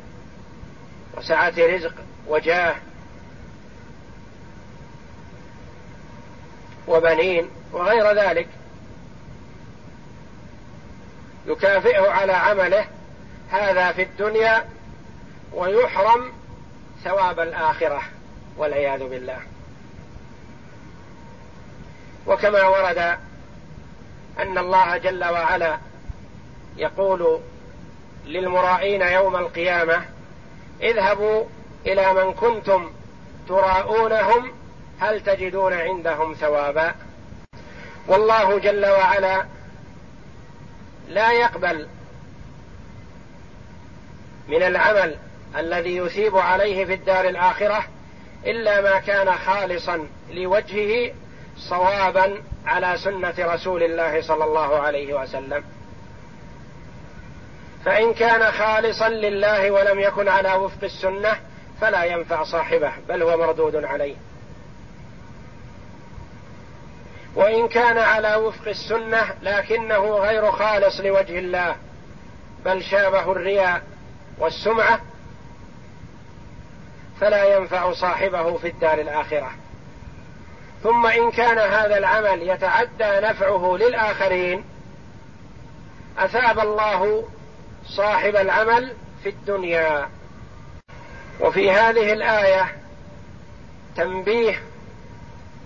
وسعة 1.17 1.53
رزق 1.59 1.95
وجاه 2.29 2.75
وبنين 6.88 7.51
وغير 7.73 8.12
ذلك. 8.12 8.49
يكافئه 11.47 12.11
على 12.11 12.33
عمله 12.33 12.87
هذا 13.51 13.92
في 13.92 14.03
الدنيا 14.03 14.68
ويحرم 15.53 16.33
ثواب 17.05 17.40
الآخرة 17.40 18.03
والعياذ 18.57 19.09
بالله. 19.09 19.40
وكما 22.27 22.68
ورد 22.68 23.18
أن 24.38 24.59
الله 24.59 24.97
جل 24.97 25.25
وعلا 25.25 25.79
يقول 26.77 27.40
للمرائين 28.27 29.03
يوم 29.03 29.37
القيامة 29.37 30.05
اذهبوا 30.83 31.44
إلى 31.87 32.14
من 32.14 32.33
كنتم 32.33 32.92
تراءونهم 33.49 34.53
هل 35.01 35.21
تجدون 35.21 35.73
عندهم 35.73 36.35
ثوابا؟ 36.35 36.95
والله 38.09 38.59
جل 38.59 38.87
وعلا 38.87 39.47
لا 41.09 41.33
يقبل 41.33 41.89
من 44.49 44.63
العمل 44.63 45.17
الذي 45.57 45.97
يثيب 45.97 46.37
عليه 46.37 46.85
في 46.85 46.95
الدار 46.95 47.29
الآخرة 47.29 47.85
إلا 48.47 48.81
ما 48.81 48.99
كان 48.99 49.33
خالصا 49.33 50.09
لوجهه 50.31 51.13
صوابا 51.57 52.43
على 52.67 52.97
سنة 52.99 53.35
رسول 53.39 53.83
الله 53.83 54.23
صلى 54.23 54.45
الله 54.45 54.79
عليه 54.81 55.15
وسلم. 55.23 55.65
فإن 57.85 58.15
كان 58.15 58.53
خالصا 58.53 59.09
لله 59.09 59.71
ولم 59.71 60.01
يكن 60.01 60.29
على 60.29 60.55
وفق 60.55 60.85
السنة 60.85 61.37
فلا 61.81 62.05
ينفع 62.05 62.45
صاحبه 62.45 62.93
بل 63.09 63.23
هو 63.23 63.37
مردود 63.37 63.77
عليه. 63.77 64.17
وإن 67.35 67.68
كان 67.68 67.99
على 67.99 68.35
وفق 68.35 68.68
السنة 68.68 69.35
لكنه 69.42 70.16
غير 70.16 70.53
خالص 70.53 71.01
لوجه 71.01 71.38
الله 71.38 71.77
بل 72.64 72.83
شابه 72.83 73.33
الرياء 73.33 73.83
والسمعة 74.38 75.01
فلا 77.20 77.57
ينفع 77.57 77.92
صاحبه 77.92 78.57
في 78.57 78.68
الدار 78.68 79.01
الآخرة. 79.01 79.51
ثم 80.83 81.07
إن 81.07 81.31
كان 81.31 81.59
هذا 81.59 81.99
العمل 81.99 82.42
يتعدى 82.42 83.27
نفعه 83.27 83.77
للآخرين 83.77 84.64
أثاب 86.18 86.59
الله 86.59 87.29
صاحب 87.87 88.37
العمل 88.37 88.92
في 89.23 89.29
الدنيا. 89.29 90.09
وفي 91.40 91.70
هذه 91.70 92.12
الآية 92.12 92.77
تنبيه 93.97 94.62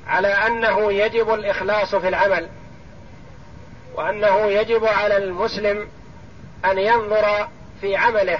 على 0.09 0.29
أنه 0.29 0.93
يجب 0.93 1.35
الإخلاص 1.35 1.95
في 1.95 2.09
العمل 2.09 2.49
وأنه 3.95 4.47
يجب 4.47 4.85
على 4.85 5.17
المسلم 5.17 5.89
أن 6.65 6.79
ينظر 6.79 7.49
في 7.81 7.97
عمله. 7.97 8.39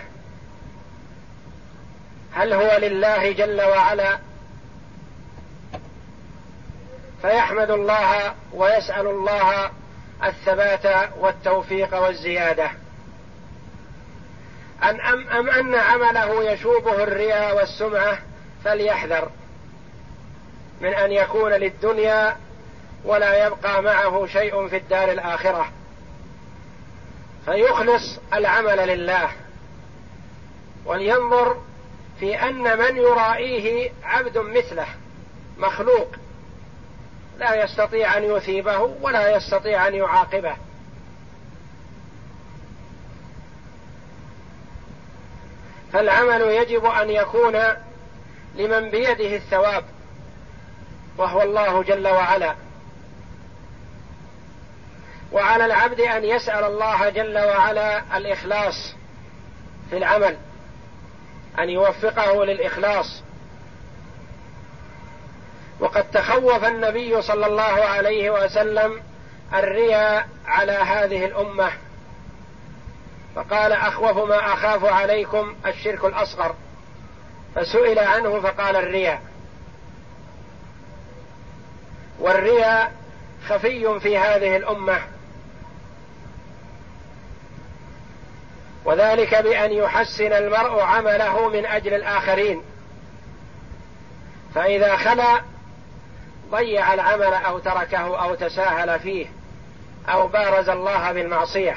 هل 2.33 2.53
هو 2.53 2.79
لله 2.79 3.33
جل 3.33 3.63
وعلا؟ 3.63 4.19
فيحمد 7.23 7.71
الله 7.71 8.35
ويسأل 8.53 9.07
الله 9.07 9.71
الثبات 10.25 11.11
والتوفيق 11.19 11.95
والزيادة. 11.95 12.71
أن 14.83 15.01
أم, 15.01 15.29
أم 15.29 15.51
أن 15.51 15.75
عمله 15.75 16.53
يشوبه 16.53 17.03
الرياء 17.03 17.57
والسمعة 17.57 18.19
فليحذر. 18.65 19.31
من 20.81 20.95
أن 20.95 21.13
يكون 21.13 21.53
للدنيا 21.53 22.37
ولا 23.05 23.47
يبقى 23.47 23.83
معه 23.83 24.27
شيء 24.27 24.69
في 24.69 24.77
الدار 24.77 25.13
الآخرة. 25.13 25.73
فيخلص 27.45 28.19
العمل 28.33 28.89
لله. 28.89 29.31
ولينظر 30.85 31.57
في 32.21 32.43
أن 32.43 32.79
من 32.79 32.97
يرائيه 32.97 33.91
عبد 34.05 34.39
مثله 34.39 34.87
مخلوق. 35.59 36.09
لا 37.39 37.65
يستطيع 37.65 38.17
أن 38.17 38.25
يثيبه 38.25 38.79
ولا 38.79 39.37
يستطيع 39.37 39.89
أن 39.89 39.95
يعاقبه. 39.95 40.57
فالعمل 45.93 46.41
يجب 46.41 46.85
أن 46.85 47.11
يكون 47.11 47.59
لمن 48.55 48.91
بيده 48.91 49.37
الثواب. 49.37 49.85
وهو 51.19 51.43
الله 51.43 51.83
جل 51.83 52.09
وعلا. 52.09 52.55
وعلى 55.33 55.65
العبد 55.65 56.01
أن 56.01 56.25
يسأل 56.25 56.65
الله 56.65 57.09
جل 57.09 57.39
وعلا 57.39 58.17
الإخلاص 58.17 58.95
في 59.91 59.97
العمل 59.97 60.37
أن 61.59 61.71
يوفقه 61.71 62.45
للإخلاص. 62.45 63.23
وقد 65.81 66.11
تخوف 66.11 66.65
النبي 66.65 67.23
صلى 67.23 67.47
الله 67.47 67.63
عليه 67.63 68.31
وسلم 68.31 69.03
الرياء 69.55 70.29
على 70.47 70.73
هذه 70.73 71.25
الأمة. 71.25 71.71
فقال 73.35 73.73
أخوف 73.73 74.19
ما 74.19 74.53
أخاف 74.53 74.85
عليكم 74.85 75.57
الشرك 75.67 76.05
الأصغر. 76.05 76.55
فسئل 77.55 77.99
عنه 77.99 78.41
فقال 78.41 78.77
الرياء. 78.77 79.28
والرياء 82.19 82.93
خفي 83.49 84.01
في 84.01 84.19
هذه 84.19 84.57
الأمة. 84.57 84.99
وذلك 88.85 89.35
بأن 89.35 89.73
يحسن 89.73 90.33
المرء 90.33 90.81
عمله 90.81 91.49
من 91.49 91.67
أجل 91.67 91.95
الآخرين. 91.95 92.63
فإذا 94.55 94.97
خلا 94.97 95.43
ضيع 96.51 96.95
العمل 96.95 97.35
أو 97.35 97.59
تركه 97.59 98.23
أو 98.23 98.35
تساهل 98.35 99.01
فيه 99.01 99.27
أو 100.09 100.29
بارز 100.29 100.69
الله 100.69 101.13
بالمعصية. 101.13 101.77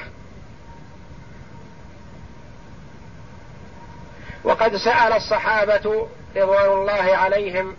وقد 4.44 4.76
سأل 4.76 5.14
الصحابة 5.14 6.08
رضوان 6.36 6.70
الله 6.70 7.16
عليهم 7.18 7.76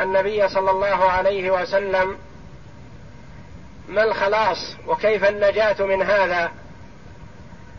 النبي 0.00 0.48
صلى 0.48 0.70
الله 0.70 1.10
عليه 1.10 1.50
وسلم 1.50 2.18
ما 3.88 4.04
الخلاص 4.04 4.76
وكيف 4.86 5.24
النجاة 5.24 5.86
من 5.86 6.02
هذا؟ 6.02 6.52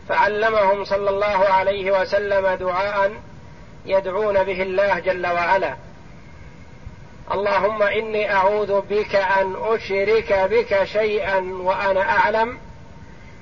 فعلمهم 0.10 0.86
صلى 0.86 1.10
الله 1.10 1.46
عليه 1.50 2.02
وسلم 2.02 2.48
دعاء 2.48 3.12
يدعون 3.86 4.44
به 4.44 4.62
الله 4.62 5.00
جل 5.00 5.28
وعلا. 5.28 5.76
اللهم 7.32 7.84
إني 7.84 8.34
أعوذ 8.34 8.82
بك 8.82 9.16
أن 9.16 9.56
أشرك 9.60 10.34
بك 10.34 10.84
شيئا 10.84 11.40
وأنا 11.40 12.02
أعلم 12.02 12.58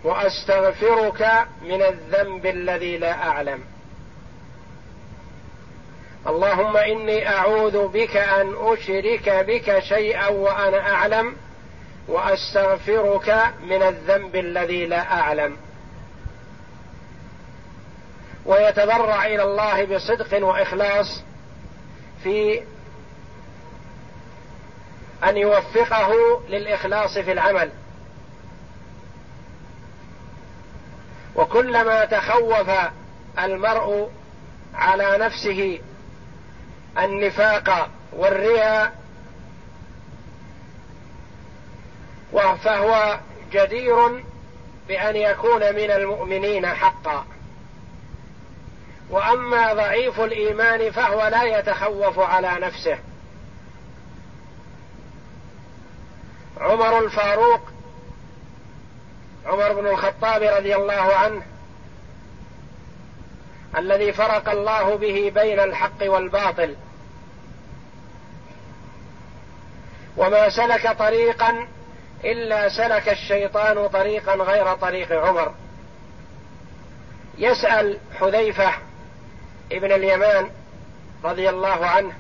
وأستغفرك 0.04 1.48
من 1.62 1.82
الذنب 1.82 2.46
الذي 2.46 2.98
لا 2.98 3.28
أعلم. 3.28 3.77
اللهم 6.28 6.78
إني 6.78 7.30
أعوذ 7.30 7.88
بك 7.88 8.18
أن 8.18 8.56
أشرك 8.60 9.30
بك 9.30 9.80
شيئا 9.80 10.28
وأنا 10.28 10.94
أعلم 10.94 11.36
وأستغفرك 12.08 13.54
من 13.64 13.84
الذنب 13.84 14.36
الذي 14.36 14.86
لا 14.86 15.20
أعلم. 15.20 15.58
ويتضرع 18.46 19.26
إلى 19.26 19.44
الله 19.44 19.86
بصدق 19.86 20.46
وإخلاص 20.46 21.24
في 22.24 22.62
أن 25.24 25.38
يوفقه 25.38 26.42
للإخلاص 26.50 27.18
في 27.18 27.32
العمل. 27.32 27.70
وكلما 31.36 32.06
تخوف 32.06 32.70
المرء 33.40 34.10
على 34.76 35.18
نفسه 35.18 35.80
النفاق 37.00 37.90
والرياء 38.14 38.96
فهو 42.64 43.20
جدير 43.52 44.24
بأن 44.88 45.16
يكون 45.16 45.76
من 45.76 45.92
المؤمنين 45.92 46.68
حقا. 46.68 47.26
وأما 49.10 49.74
ضعيف 49.74 50.20
الإيمان 50.20 50.92
فهو 50.92 51.28
لا 51.28 51.44
يتخوف 51.44 52.20
على 52.20 52.52
نفسه. 52.62 52.98
عمر 56.60 57.00
الفاروق 57.00 57.62
عمر 59.46 59.74
بن 59.74 59.88
الخطاب 59.88 60.44
رضي 60.44 60.76
الله 60.76 61.14
عنه 61.14 61.42
الذي 63.78 64.14
فرق 64.14 64.50
الله 64.50 64.96
به 64.96 65.32
بين 65.36 65.60
الحق 65.60 66.02
والباطل 66.02 66.76
وما 70.18 70.50
سلك 70.50 70.98
طريقا 71.00 71.68
إلا 72.26 72.70
سلك 72.70 73.10
الشيطان 73.10 73.88
طريقا 73.88 74.36
غير 74.36 74.76
طريق 74.76 75.12
عمر. 75.12 75.54
يسأل 77.38 77.98
حذيفة 78.20 78.74
ابن 79.72 79.92
اليمان 79.92 80.50
رضي 81.24 81.50
الله 81.50 81.86
عنه 81.86 82.14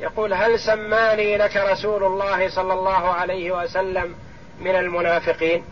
يقول 0.00 0.34
هل 0.34 0.60
سماني 0.60 1.36
لك 1.36 1.56
رسول 1.56 2.04
الله 2.04 2.48
صلى 2.48 2.72
الله 2.72 3.12
عليه 3.12 3.52
وسلم 3.52 4.14
من 4.60 4.74
المنافقين؟ 4.76 5.64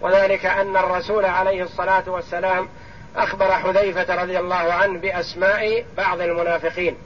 وذلك 0.00 0.46
أن 0.46 0.76
الرسول 0.76 1.24
عليه 1.24 1.62
الصلاة 1.62 2.10
والسلام 2.10 2.68
أخبر 3.16 3.52
حذيفة 3.52 4.22
رضي 4.22 4.38
الله 4.38 4.54
عنه 4.72 4.98
بأسماء 4.98 5.84
بعض 5.96 6.20
المنافقين. 6.20 6.96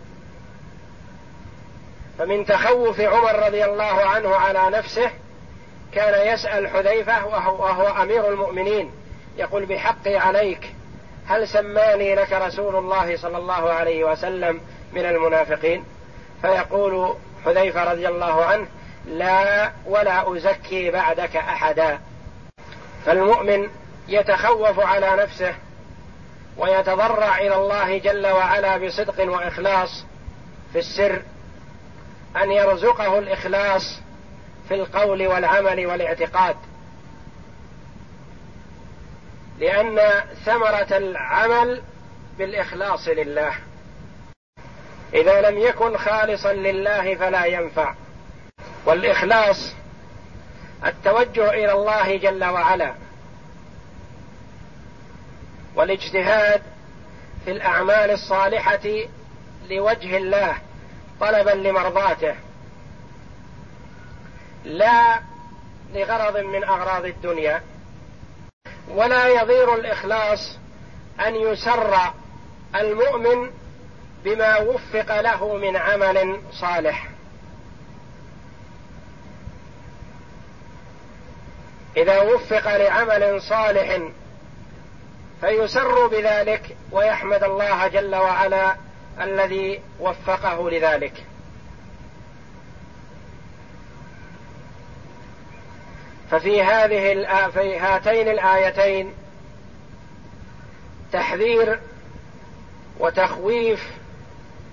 فمن 2.19 2.47
تخوف 2.47 3.01
عمر 3.01 3.47
رضي 3.47 3.65
الله 3.65 3.85
عنه 3.85 4.37
على 4.37 4.77
نفسه 4.79 5.11
كان 5.93 6.35
يسأل 6.35 6.69
حذيفة 6.69 7.27
وهو, 7.27 7.63
وهو 7.63 8.03
أمير 8.03 8.29
المؤمنين 8.29 8.91
يقول 9.37 9.67
بحقي 9.67 10.17
عليك 10.17 10.75
هل 11.27 11.49
سماني 11.49 12.15
لك 12.15 12.33
رسول 12.33 12.77
الله 12.77 13.17
صلى 13.17 13.39
الله 13.39 13.73
عليه 13.73 14.05
وسلم 14.05 14.61
من 14.93 15.05
المنافقين؟ 15.05 15.85
فيقول 16.43 17.15
حذيفة 17.45 17.93
رضي 17.93 18.09
الله 18.09 18.45
عنه 18.45 18.67
لا 19.07 19.73
ولا 19.87 20.37
أزكي 20.37 20.91
بعدك 20.91 21.37
أحدا. 21.37 21.99
فالمؤمن 23.07 23.69
يتخوف 24.09 24.81
على 24.81 25.17
نفسه 25.17 25.55
ويتضرع 26.57 27.39
إلى 27.39 27.55
الله 27.57 27.99
جل 27.99 28.27
وعلا 28.27 28.77
بصدق 28.77 29.33
وإخلاص 29.33 30.05
في 30.73 30.79
السر 30.79 31.23
أن 32.37 32.53
يرزقه 32.53 33.19
الإخلاص 33.19 34.01
في 34.69 34.75
القول 34.75 35.27
والعمل 35.27 35.87
والاعتقاد. 35.87 36.57
لأن 39.59 40.01
ثمرة 40.45 40.97
العمل 40.97 41.83
بالإخلاص 42.39 43.09
لله. 43.09 43.53
إذا 45.15 45.51
لم 45.51 45.59
يكن 45.59 45.97
خالصا 45.97 46.53
لله 46.53 47.15
فلا 47.15 47.45
ينفع. 47.45 47.95
والإخلاص 48.87 49.75
التوجه 50.87 51.51
إلى 51.51 51.73
الله 51.73 52.17
جل 52.17 52.45
وعلا. 52.45 52.95
والاجتهاد 55.75 56.63
في 57.45 57.51
الأعمال 57.51 58.11
الصالحة 58.11 58.89
لوجه 59.71 60.17
الله. 60.17 60.57
طلبا 61.21 61.51
لمرضاته 61.51 62.35
لا 64.65 65.21
لغرض 65.95 66.37
من 66.37 66.65
أغراض 66.65 67.05
الدنيا 67.05 67.63
ولا 68.89 69.29
يضير 69.29 69.75
الإخلاص 69.75 70.59
أن 71.27 71.35
يسر 71.35 71.97
المؤمن 72.75 73.51
بما 74.25 74.59
وفق 74.59 75.21
له 75.21 75.57
من 75.57 75.77
عمل 75.77 76.41
صالح. 76.53 77.09
إذا 81.97 82.21
وفق 82.21 82.77
لعمل 82.77 83.43
صالح 83.43 83.99
فيسر 85.41 86.07
بذلك 86.07 86.77
ويحمد 86.93 87.45
الله 87.45 87.89
جل 87.89 88.15
وعلا 88.15 88.77
الذي 89.21 89.81
وفقه 90.01 90.71
لذلك. 90.71 91.25
ففي 96.31 96.63
هذه 96.63 97.13
في 97.51 97.79
هاتين 97.79 98.29
الآيتين 98.29 99.13
تحذير 101.13 101.81
وتخويف 103.01 103.91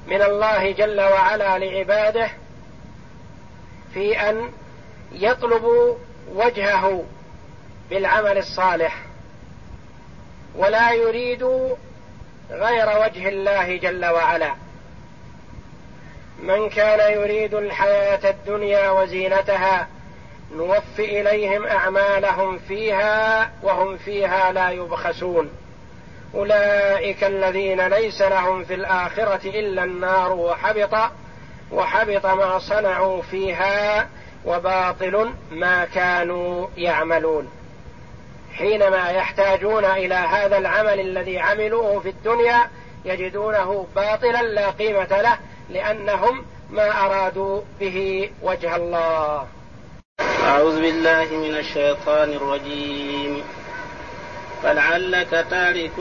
من 0.08 0.22
الله 0.22 0.72
جل 0.72 1.02
وعلا 1.02 1.60
لعباده 1.60 2.30
في 3.94 4.30
أن 4.30 4.52
يطلبوا 5.12 5.96
وجهه 6.34 7.04
بالعمل 7.90 8.38
الصالح 8.38 9.04
ولا 10.56 10.92
يريدوا 10.92 11.76
غير 12.52 12.90
وجه 12.90 13.30
الله 13.30 13.78
جل 13.78 14.06
وعلا. 14.06 14.52
من 16.44 16.70
كان 16.70 17.14
يريد 17.14 17.54
الحياة 17.54 18.30
الدنيا 18.30 18.90
وزينتها 18.90 19.88
نوف 20.56 21.00
إليهم 21.00 21.66
أعمالهم 21.68 22.60
فيها 22.60 23.52
وهم 23.64 23.98
فيها 23.98 24.52
لا 24.52 24.70
يبخسون. 24.70 25.50
أولئك 26.36 27.24
الذين 27.24 27.88
ليس 27.88 28.22
لهم 28.22 28.64
في 28.64 28.74
الآخرة 28.74 29.50
إلا 29.50 29.84
النار 29.84 30.32
وحبط 30.32 31.12
وحبط 31.72 32.26
ما 32.26 32.60
صنعوا 32.60 33.22
فيها 33.22 34.10
وباطل 34.46 35.34
ما 35.52 35.86
كانوا 35.86 36.68
يعملون. 36.78 37.61
حينما 38.58 39.10
يحتاجون 39.10 39.86
إلى 39.86 40.16
هذا 40.16 40.58
العمل 40.58 41.00
الذي 41.00 41.40
عملوه 41.40 42.00
في 42.00 42.10
الدنيا 42.10 42.70
يجدونه 43.06 43.88
باطلا 43.96 44.42
لا 44.42 44.70
قيمة 44.70 45.22
له 45.22 45.38
لأنهم 45.70 46.46
ما 46.70 47.06
أرادوا 47.06 47.62
به 47.80 48.30
وجه 48.42 48.76
الله. 48.76 49.48
أعوذ 50.44 50.82
بالله 50.82 51.26
من 51.32 51.58
الشيطان 51.58 52.34
الرجيم. 52.34 53.44
فلعلك 54.64 55.46
تارك 55.50 55.92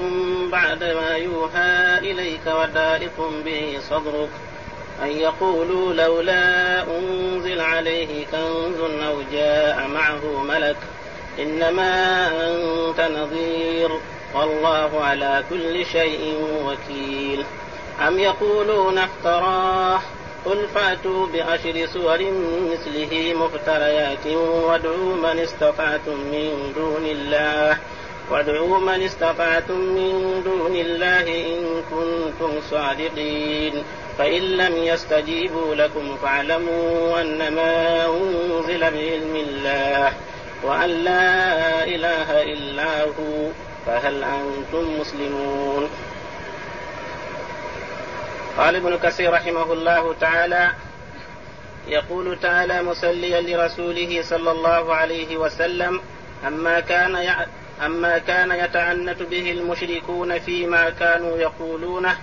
بعد 0.53 0.85
ما 0.85 1.17
يوحى 1.17 1.99
إليك 1.99 2.47
ودائق 2.47 3.31
به 3.45 3.79
صدرك 3.91 4.31
أن 5.03 5.09
يقولوا 5.09 5.93
لولا 5.93 6.83
أنزل 6.99 7.61
عليه 7.61 8.27
كنز 8.27 8.81
أو 8.81 9.23
جاء 9.33 9.89
معه 9.89 10.43
ملك 10.43 10.77
إنما 11.39 12.27
أنت 12.27 13.01
نظير 13.01 13.91
والله 14.35 15.05
على 15.05 15.45
كل 15.51 15.87
شيء 15.87 16.37
وكيل. 16.65 17.45
أم 18.07 18.19
يقولون 18.19 18.99
افتراه؟ 18.99 20.01
قل 20.45 20.67
فاتوا 20.75 21.27
بعشر 21.27 21.87
سور 21.87 22.19
مثله 22.73 23.35
مفتريات 23.35 24.27
وادعوا 24.27 25.15
من 25.17 25.39
استطعتم 25.39 26.13
من 26.13 26.73
دون 26.77 27.07
الله. 27.07 27.77
وادعوا 28.31 28.79
من 28.79 29.03
استطعتم 29.03 29.79
من 29.79 30.43
دون 30.45 30.77
الله 30.77 31.23
إن 31.23 31.83
كنتم 31.91 32.61
صادقين. 32.71 33.83
فإن 34.19 34.43
لم 34.43 34.77
يستجيبوا 34.77 35.75
لكم 35.75 36.17
فاعلموا 36.23 37.21
أنما 37.21 38.07
أنزل 38.07 38.81
بعلم 38.81 39.37
الله. 39.37 40.13
وأن 40.63 40.91
لا 40.91 41.85
إله 41.85 42.43
إلا 42.43 43.03
هو 43.03 43.49
فهل 43.87 44.25
أنتم 44.25 45.01
مسلمون؟ 45.01 45.91
قال 48.59 48.77
ابن 48.77 48.99
كثير 48.99 49.33
رحمه 49.33 49.73
الله 49.73 50.15
تعالى 50.21 50.71
يقول 51.89 52.39
تعالى 52.41 52.83
مسليا 52.83 53.41
لرسوله 53.41 54.23
صلى 54.23 54.51
الله 54.51 54.95
عليه 54.95 55.37
وسلم 55.37 56.01
أما 56.47 56.81
كان 56.81 57.47
أما 57.85 58.19
كان 58.19 58.51
يتعنت 58.51 59.23
به 59.23 59.51
المشركون 59.51 60.39
فيما 60.39 60.91
كانوا 60.91 61.37
يقولونه 61.39 62.17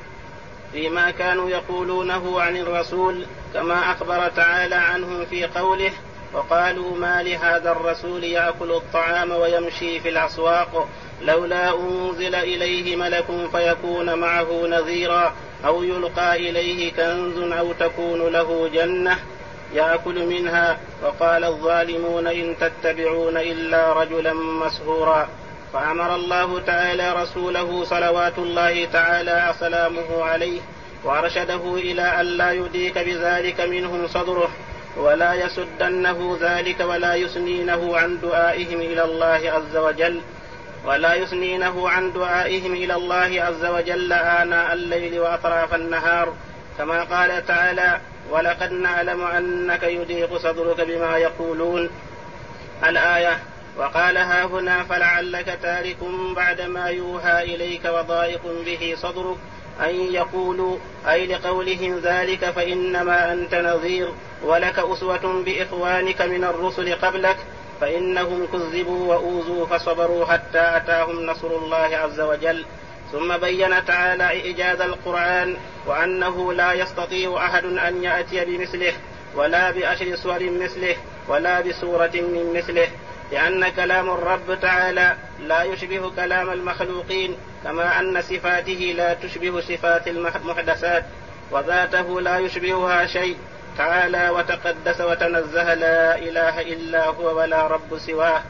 فيما 0.71 1.11
كانوا 1.11 1.49
يقولونه 1.49 2.41
عن 2.41 2.57
الرسول 2.57 3.25
كما 3.53 3.91
أخبر 3.91 4.27
تعالى 4.27 4.75
عنهم 4.75 5.25
في 5.25 5.45
قوله 5.45 5.91
وقالوا 6.33 6.97
ما 6.97 7.23
لهذا 7.23 7.71
الرسول 7.71 8.23
يأكل 8.23 8.71
الطعام 8.71 9.31
ويمشي 9.31 9.99
في 9.99 10.09
الأسواق 10.09 10.87
لولا 11.21 11.79
أنزل 11.79 12.35
إليه 12.35 12.95
ملك 12.95 13.25
فيكون 13.51 14.13
معه 14.13 14.67
نذيرا 14.67 15.33
أو 15.65 15.83
يلقى 15.83 16.35
إليه 16.35 16.93
كنز 16.93 17.51
أو 17.51 17.73
تكون 17.73 18.27
له 18.27 18.69
جنة 18.73 19.19
يأكل 19.73 20.25
منها. 20.25 20.77
وقال 21.03 21.43
الظالمون 21.43 22.27
إن 22.27 22.55
تتبعون 22.59 23.37
إلا 23.37 23.93
رجلا 23.93 24.33
مسهورا 24.33 25.29
فأمر 25.73 26.15
الله 26.15 26.59
تعالى 26.59 27.13
رسوله 27.13 27.83
صلوات 27.83 28.37
الله 28.37 28.85
تعالى 28.85 29.49
وسلامه 29.49 30.23
عليه 30.23 30.61
وأرشده 31.03 31.75
إلى 31.75 32.01
أن 32.01 32.25
لا 32.25 32.51
يديك 32.51 32.97
بذلك 32.97 33.61
منهم 33.61 34.07
صدره. 34.07 34.49
ولا 34.97 35.33
يسدنه 35.33 36.37
ذلك 36.41 36.79
ولا 36.79 37.15
يسنينه 37.15 37.97
عن 37.97 38.19
دعائهم 38.21 38.81
إلى 38.81 39.03
الله 39.03 39.51
عز 39.51 39.77
وجل. 39.77 40.21
ولا 40.85 41.13
يثنينه 41.13 41.89
عن 41.89 42.13
دعائهم 42.13 42.73
إلى 42.73 42.93
الله 42.93 43.43
عز 43.43 43.65
وجل 43.65 44.13
آناء 44.13 44.73
الليل 44.73 45.19
وأطراف 45.19 45.75
النهار. 45.75 46.33
كما 46.77 47.03
قال 47.03 47.45
تعالى 47.45 47.99
ولقد 48.29 48.71
نعلم 48.71 49.21
أنك 49.21 49.83
يضيق 49.83 50.37
صدرك 50.37 50.81
بما 50.81 51.17
يقولون. 51.17 51.89
الآية 52.87 53.39
وقال 53.77 54.17
ها 54.17 54.45
هنا 54.45 54.83
فلعلك 54.83 55.59
تارك 55.61 55.97
بعد 56.35 56.61
ما 56.61 56.85
يوحى 56.87 57.43
إليك 57.43 57.85
وضائق 57.85 58.41
به 58.65 58.95
صدرك 58.97 59.37
أن 59.81 59.95
يقولوا 59.95 60.77
أي 61.09 61.27
لقولهم 61.27 61.99
ذلك 61.99 62.45
فإنما 62.45 63.33
أنت 63.33 63.55
نظير 63.55 64.09
ولك 64.43 64.79
أسوة 64.79 65.43
بإخوانك 65.45 66.21
من 66.21 66.43
الرسل 66.43 66.95
قبلك 66.95 67.37
فإنهم 67.81 68.47
كذبوا 68.53 69.15
وأوذوا 69.15 69.65
فصبروا 69.65 70.25
حتى 70.25 70.77
أتاهم 70.77 71.25
نصر 71.25 71.47
الله 71.47 71.97
عز 71.97 72.19
وجل. 72.19 72.65
ثم 73.11 73.37
بين 73.37 73.85
تعالى 73.85 74.29
إيجاز 74.29 74.81
القرآن 74.81 75.57
وأنه 75.87 76.53
لا 76.53 76.73
يستطيع 76.73 77.45
أحد 77.45 77.65
أن 77.65 78.03
يأتي 78.03 78.45
بمثله 78.45 78.93
ولا 79.35 79.71
بأشر 79.71 80.15
سور 80.15 80.49
مثله 80.49 80.95
ولا 81.27 81.61
بسورة 81.61 82.11
من 82.13 82.53
مثله. 82.57 82.87
لأن 83.31 83.69
كلام 83.69 84.09
الرب 84.09 84.59
تعالى 84.61 85.15
لا 85.39 85.63
يشبه 85.63 86.11
كلام 86.15 86.49
المخلوقين 86.49 87.35
كما 87.63 87.99
أن 87.99 88.21
صفاته 88.21 88.93
لا 88.97 89.13
تشبه 89.13 89.61
صفات 89.61 90.07
المحدثات 90.07 91.05
وذاته 91.51 92.21
لا 92.21 92.37
يشبهها 92.37 93.05
شيء. 93.05 93.37
تعالى 93.77 94.29
وتقدس 94.29 95.01
وتنزه 95.01 95.73
لا 95.73 96.17
إله 96.17 96.61
إلا 96.61 97.05
هو 97.05 97.37
ولا 97.37 97.67
رب 97.67 97.97
سواه. 97.97 98.41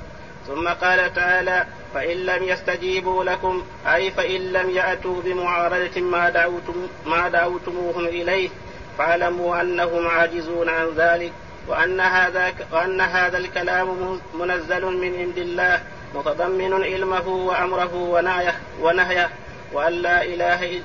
ثم 0.47 0.67
قال 0.67 1.13
تعالى 1.13 1.65
فإن 1.93 2.17
لم 2.17 2.43
يستجيبوا 2.43 3.23
لكم 3.23 3.63
أي 3.88 4.11
فإن 4.11 4.53
لم 4.53 4.69
يأتوا 4.69 5.21
بمعارضة 5.21 6.01
ما 6.01 6.30
دعوتم 6.30 6.88
ما 7.05 7.30
دعوتموهم 7.30 8.05
إليه 8.05 8.49
فاعلموا 8.97 9.61
أنهم 9.61 10.07
عاجزون 10.07 10.69
عن 10.69 10.88
ذلك. 10.97 11.32
وأن 11.68 11.99
هذا 11.99 12.53
وأن 12.72 13.01
هذا 13.01 13.38
الكلام 13.38 14.20
منزل 14.34 14.86
من 14.86 15.15
عند 15.20 15.38
الله 15.38 15.82
متضمن 16.15 16.84
علمه 16.84 17.28
وأمره 17.28 17.95
ونهيه 17.95 18.55
ونهيه. 18.82 19.30
وأن 19.74 19.93
لا 19.93 20.24
إله 20.24 20.82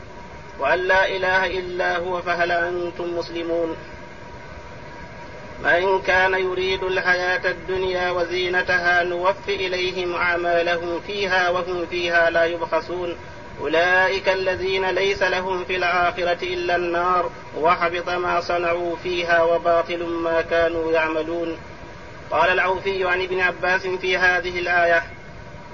وأن 0.59 0.78
لا 0.78 1.09
إله 1.09 1.47
إلا 1.47 1.97
هو 1.97 2.22
فهل 2.22 2.53
أنتم 2.53 3.18
مسلمون؟ 3.18 3.76
من 5.64 6.03
كان 6.03 6.35
يريد 6.35 6.83
الحياة 6.83 7.51
الدنيا 7.51 8.11
وزينتها 8.11 9.03
نوفي 9.03 9.66
إليهم 9.66 10.14
أعمالهم 10.14 11.01
فيها 11.07 11.51
وهم 11.51 11.87
فيها 11.87 12.30
لا 12.30 12.45
يبخسون. 12.45 13.16
أولئك 13.63 14.29
الذين 14.29 14.91
ليس 14.91 15.23
لهم 15.23 15.65
في 15.65 15.77
الآخرة 15.77 16.39
إلا 16.43 16.77
النار 16.77 17.31
وحبط 17.59 18.09
ما 18.09 18.41
صنعوا 18.41 18.97
فيها 18.97 19.43
وباطل 19.43 20.05
ما 20.05 20.41
كانوا 20.41 20.93
يعملون. 20.93 21.59
قال 22.31 22.51
العوفي 22.51 23.09
عن 23.09 23.23
ابن 23.23 23.41
عباس 23.41 23.87
في 23.87 24.17
هذه 24.17 24.59
الآية 24.59 25.03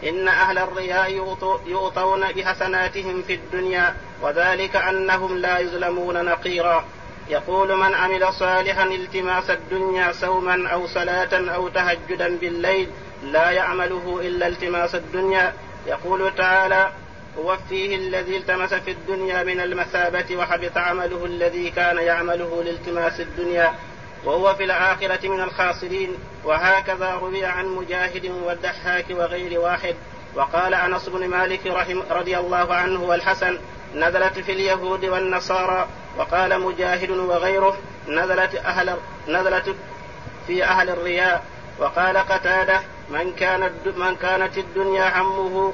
إن 0.09 0.28
أهل 0.28 0.59
الرياء 0.59 1.11
يؤطون 1.66 2.32
بحسناتهم 2.32 3.22
في 3.22 3.34
الدنيا 3.34 3.95
وذلك 4.22 4.76
أنهم 4.76 5.39
لا 5.39 5.59
يظلمون 5.59 6.24
نقيرا. 6.24 6.84
يقول 7.28 7.76
من 7.76 7.95
عمل 7.95 8.32
صالحا 8.32 8.84
التماس 8.84 9.51
الدنيا 9.51 10.12
صوما 10.12 10.68
أو 10.68 10.86
صلاة 10.86 11.55
أو 11.55 11.68
تهجدا 11.68 12.36
بالليل 12.36 12.89
لا 13.24 13.51
يعمله 13.51 14.20
إلا 14.22 14.47
التماس 14.47 14.95
الدنيا. 14.95 15.53
يقول 15.86 16.34
تعالى 16.36 16.91
وفيه 17.39 17.97
الذي 17.97 18.36
التمس 18.36 18.74
في 18.74 18.91
الدنيا 18.91 19.43
من 19.43 19.61
المثابة 19.61 20.36
وحبط 20.36 20.76
عمله 20.76 21.24
الذي 21.24 21.70
كان 21.70 21.97
يعمله 21.97 22.62
لالتماس 22.64 23.20
الدنيا 23.20 23.74
وهو 24.24 24.55
في 24.55 24.64
الآخرة 24.64 25.28
من 25.28 25.41
الخاسرين. 25.41 26.16
وهكذا 26.45 27.14
روي 27.14 27.45
عن 27.45 27.66
مجاهد 27.66 28.26
والدحاك 28.45 29.05
وغير 29.11 29.61
واحد. 29.61 29.95
وقال 30.34 30.74
أنس 30.74 31.09
بن 31.09 31.28
مالك 31.28 31.66
رحم 31.66 32.03
رضي 32.11 32.39
الله 32.39 32.74
عنه 32.74 33.03
والحسن 33.03 33.59
نزلت 33.95 34.39
في 34.39 34.53
اليهود 34.53 35.05
والنصارى. 35.05 35.89
وقال 36.18 36.61
مجاهد 36.61 37.11
وغيره 37.11 37.76
نزلت 38.09 38.55
أهل 38.55 38.97
نزلت 39.28 39.74
في 40.47 40.64
أهل 40.64 40.91
الرياء. 40.91 41.45
وقال 41.78 42.16
قتادة 42.16 42.80
من 43.11 43.32
كانت 43.32 43.72
من 43.97 44.16
كانت 44.16 44.59
الدنيا 44.59 45.20
همه 45.20 45.72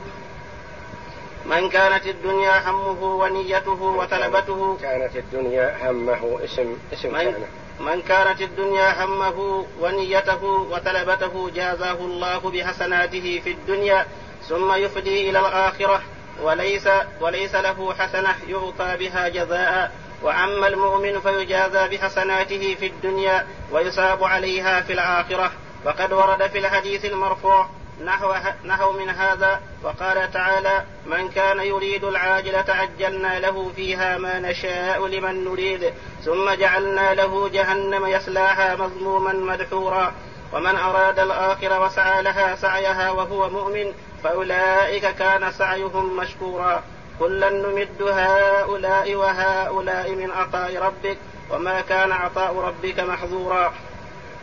من 1.46 1.68
كانت 1.68 2.06
الدنيا 2.06 2.70
همه 2.70 3.02
ونيته 3.02 3.82
وطلبته. 3.82 4.78
كانت 4.82 5.16
الدنيا 5.16 5.90
همه 5.90 6.40
اسم 6.44 6.76
اسم 6.92 7.12
من 7.12 7.20
كان. 7.20 7.44
من 7.80 8.02
كانت 8.02 8.40
الدنيا 8.40 9.04
همه 9.04 9.66
ونيته 9.80 10.44
وطلبته 10.44 11.50
جازاه 11.50 11.98
الله 12.00 12.38
بحسناته 12.38 13.40
في 13.44 13.50
الدنيا 13.50 14.06
ثم 14.48 14.72
يفدي 14.72 15.30
إلى 15.30 15.38
الآخرة 15.38 16.02
وليس 16.42 16.88
وليس 17.20 17.54
له 17.54 17.94
حسنة 17.94 18.34
يعطى 18.48 18.96
بها 18.96 19.28
جزاء. 19.28 19.92
وأما 20.22 20.66
المؤمن 20.66 21.20
فيجازى 21.20 21.96
بحسناته 21.96 22.76
في 22.80 22.86
الدنيا 22.86 23.46
ويصاب 23.72 24.24
عليها 24.24 24.80
في 24.80 24.92
الآخرة. 24.92 25.52
وقد 25.86 26.12
ورد 26.12 26.46
في 26.46 26.58
الحديث 26.58 27.04
المرفوع 27.04 27.68
نحو 28.00 28.34
نحو 28.64 28.92
من 28.92 29.10
هذا 29.10 29.60
وقال 29.82 30.32
تعالى 30.32 30.84
من 31.06 31.28
كان 31.28 31.60
يريد 31.60 32.04
العاجلة 32.04 32.64
عجلنا 32.68 33.40
له 33.40 33.72
فيها 33.76 34.18
ما 34.18 34.38
نشاء 34.38 35.06
لمن 35.06 35.44
نريد 35.44 35.94
ثم 36.24 36.50
جعلنا 36.50 37.14
له 37.14 37.48
جهنم 37.48 38.06
يصلاها 38.06 38.76
مذموما 38.76 39.32
مدحورا. 39.32 40.12
ومن 40.52 40.76
أراد 40.76 41.18
الآخرة 41.18 41.84
وسعى 41.84 42.22
لها 42.22 42.56
سعيها 42.56 43.10
وهو 43.10 43.50
مؤمن 43.50 43.92
فأولئك 44.24 45.06
كان 45.06 45.52
سعيهم 45.52 46.16
مشكورا. 46.16 46.82
كلا 47.18 47.50
نمد 47.50 48.02
هؤلاء 48.02 49.14
وهؤلاء 49.14 50.10
من 50.10 50.30
عطاء 50.30 50.76
ربك 50.76 51.16
وما 51.50 51.80
كان 51.80 52.12
عطاء 52.12 52.56
ربك 52.56 53.00
محظورا. 53.00 53.72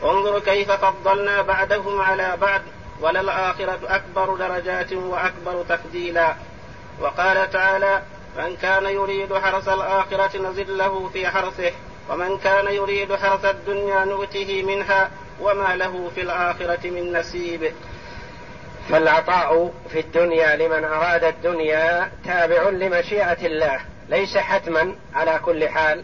انظر 0.04 0.40
كيف 0.40 0.72
فضلنا 0.72 1.42
بعدهم 1.42 2.02
على 2.02 2.38
بعد. 2.42 2.62
وللآخرة 3.02 3.80
أكبر 3.84 4.36
درجات 4.36 4.94
وأكبر 4.94 5.64
تفضيلا. 5.70 6.36
وقال 7.02 7.52
تعالى 7.52 8.02
من 8.38 8.56
كان 8.56 8.86
يريد 8.86 9.34
حرث 9.34 9.70
الآخرة 9.70 10.38
نزد 10.38 10.70
له 10.70 11.10
في 11.14 11.28
حرثه 11.28 11.72
ومن 12.10 12.38
كان 12.38 12.68
يريد 12.68 13.16
حرث 13.16 13.46
الدنيا 13.46 14.06
نؤته 14.06 14.64
منها 14.64 15.12
وما 15.42 15.76
له 15.76 16.12
في 16.16 16.22
الآخرة 16.22 16.90
من 16.90 17.14
نسيب 17.14 17.74
فالعطاء 18.90 19.74
في 19.90 20.00
الدنيا 20.00 20.56
لمن 20.56 20.84
أراد 20.84 21.24
الدنيا 21.24 22.12
تابع 22.26 22.70
لمشيئة 22.70 23.46
الله 23.46 23.80
ليس 24.10 24.38
حتما 24.38 24.96
على 25.14 25.40
كل 25.46 25.70
حال 25.70 26.04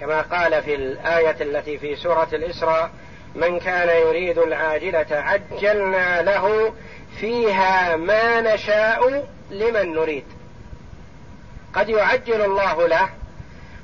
كما 0.00 0.20
قال 0.20 0.62
في 0.62 0.74
الآية 0.74 1.36
التي 1.40 1.78
في 1.78 1.96
سورة 1.96 2.28
الإسراء 2.32 2.90
من 3.34 3.60
كان 3.60 3.88
يريد 3.88 4.38
العاجلة 4.38 5.06
عجلنا 5.10 6.22
له 6.22 6.74
فيها 7.20 7.96
ما 7.96 8.40
نشاء 8.40 9.28
لمن 9.50 9.94
نريد. 9.94 10.24
قد 11.74 11.88
يعجل 11.88 12.40
الله 12.44 12.88
له 12.88 13.08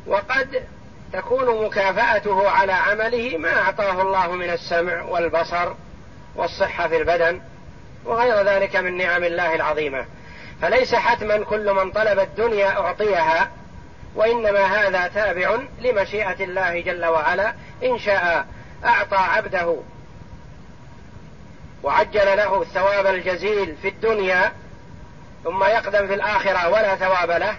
وقد 0.07 0.63
تكون 1.13 1.65
مكافأته 1.65 2.51
على 2.51 2.73
عمله 2.73 3.39
ما 3.39 3.59
أعطاه 3.61 4.03
الله 4.03 4.33
من 4.33 4.51
السمع 4.51 5.03
والبصر 5.03 5.73
والصحة 6.37 6.89
في 6.89 6.97
البدن 6.97 7.41
وغير 8.05 8.43
ذلك 8.43 8.77
من 8.77 8.97
نعم 8.97 9.25
الله 9.25 9.55
العظيمة. 9.55 10.07
فليس 10.63 10.95
حتما 10.95 11.45
كل 11.45 11.73
من 11.73 11.91
طلب 11.91 12.19
الدنيا 12.19 12.69
أعطيها 12.69 13.51
وإنما 14.15 14.65
هذا 14.65 15.09
تابع 15.09 15.59
لمشيئة 15.81 16.45
الله 16.45 16.81
جل 16.81 17.05
وعلا. 17.05 17.55
إن 17.85 17.99
شاء 17.99 18.47
أعطى 18.85 19.17
عبده. 19.17 19.77
وعجل 21.83 22.37
له 22.37 22.63
الثواب 22.63 23.07
الجزيل 23.07 23.77
في 23.83 23.89
الدنيا 23.89 24.53
ثم 25.45 25.65
يقدم 25.65 26.07
في 26.07 26.15
الآخرة 26.15 26.69
ولا 26.69 26.97
ثواب 26.97 27.31
له. 27.31 27.55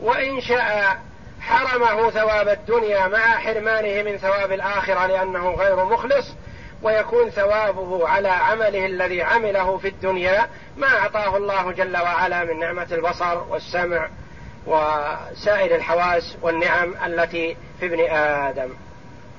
وإن 0.00 0.40
شاء 0.40 0.98
حرمه 1.40 2.10
ثواب 2.10 2.48
الدنيا 2.48 3.08
مع 3.08 3.18
حرمانه 3.18 4.02
من 4.02 4.16
ثواب 4.16 4.52
الآخرة 4.52 5.06
لأنه 5.06 5.50
غير 5.50 5.84
مخلص. 5.84 6.26
ويكون 6.82 7.30
ثوابه 7.30 8.08
على 8.08 8.28
عمله 8.28 8.86
الذي 8.86 9.22
عمله 9.22 9.78
في 9.78 9.88
الدنيا 9.88 10.48
ما 10.76 10.86
أعطاه 10.86 11.36
الله 11.36 11.72
جل 11.72 11.96
وعلا 11.96 12.44
من 12.44 12.58
نعمة 12.58 12.86
البصر 12.92 13.38
والسمع 13.48 14.08
وسائر 14.66 15.74
الحواس 15.76 16.36
والنعم 16.42 16.94
التي 17.06 17.56
في 17.80 17.86
ابن 17.86 18.00
آدم. 18.10 18.70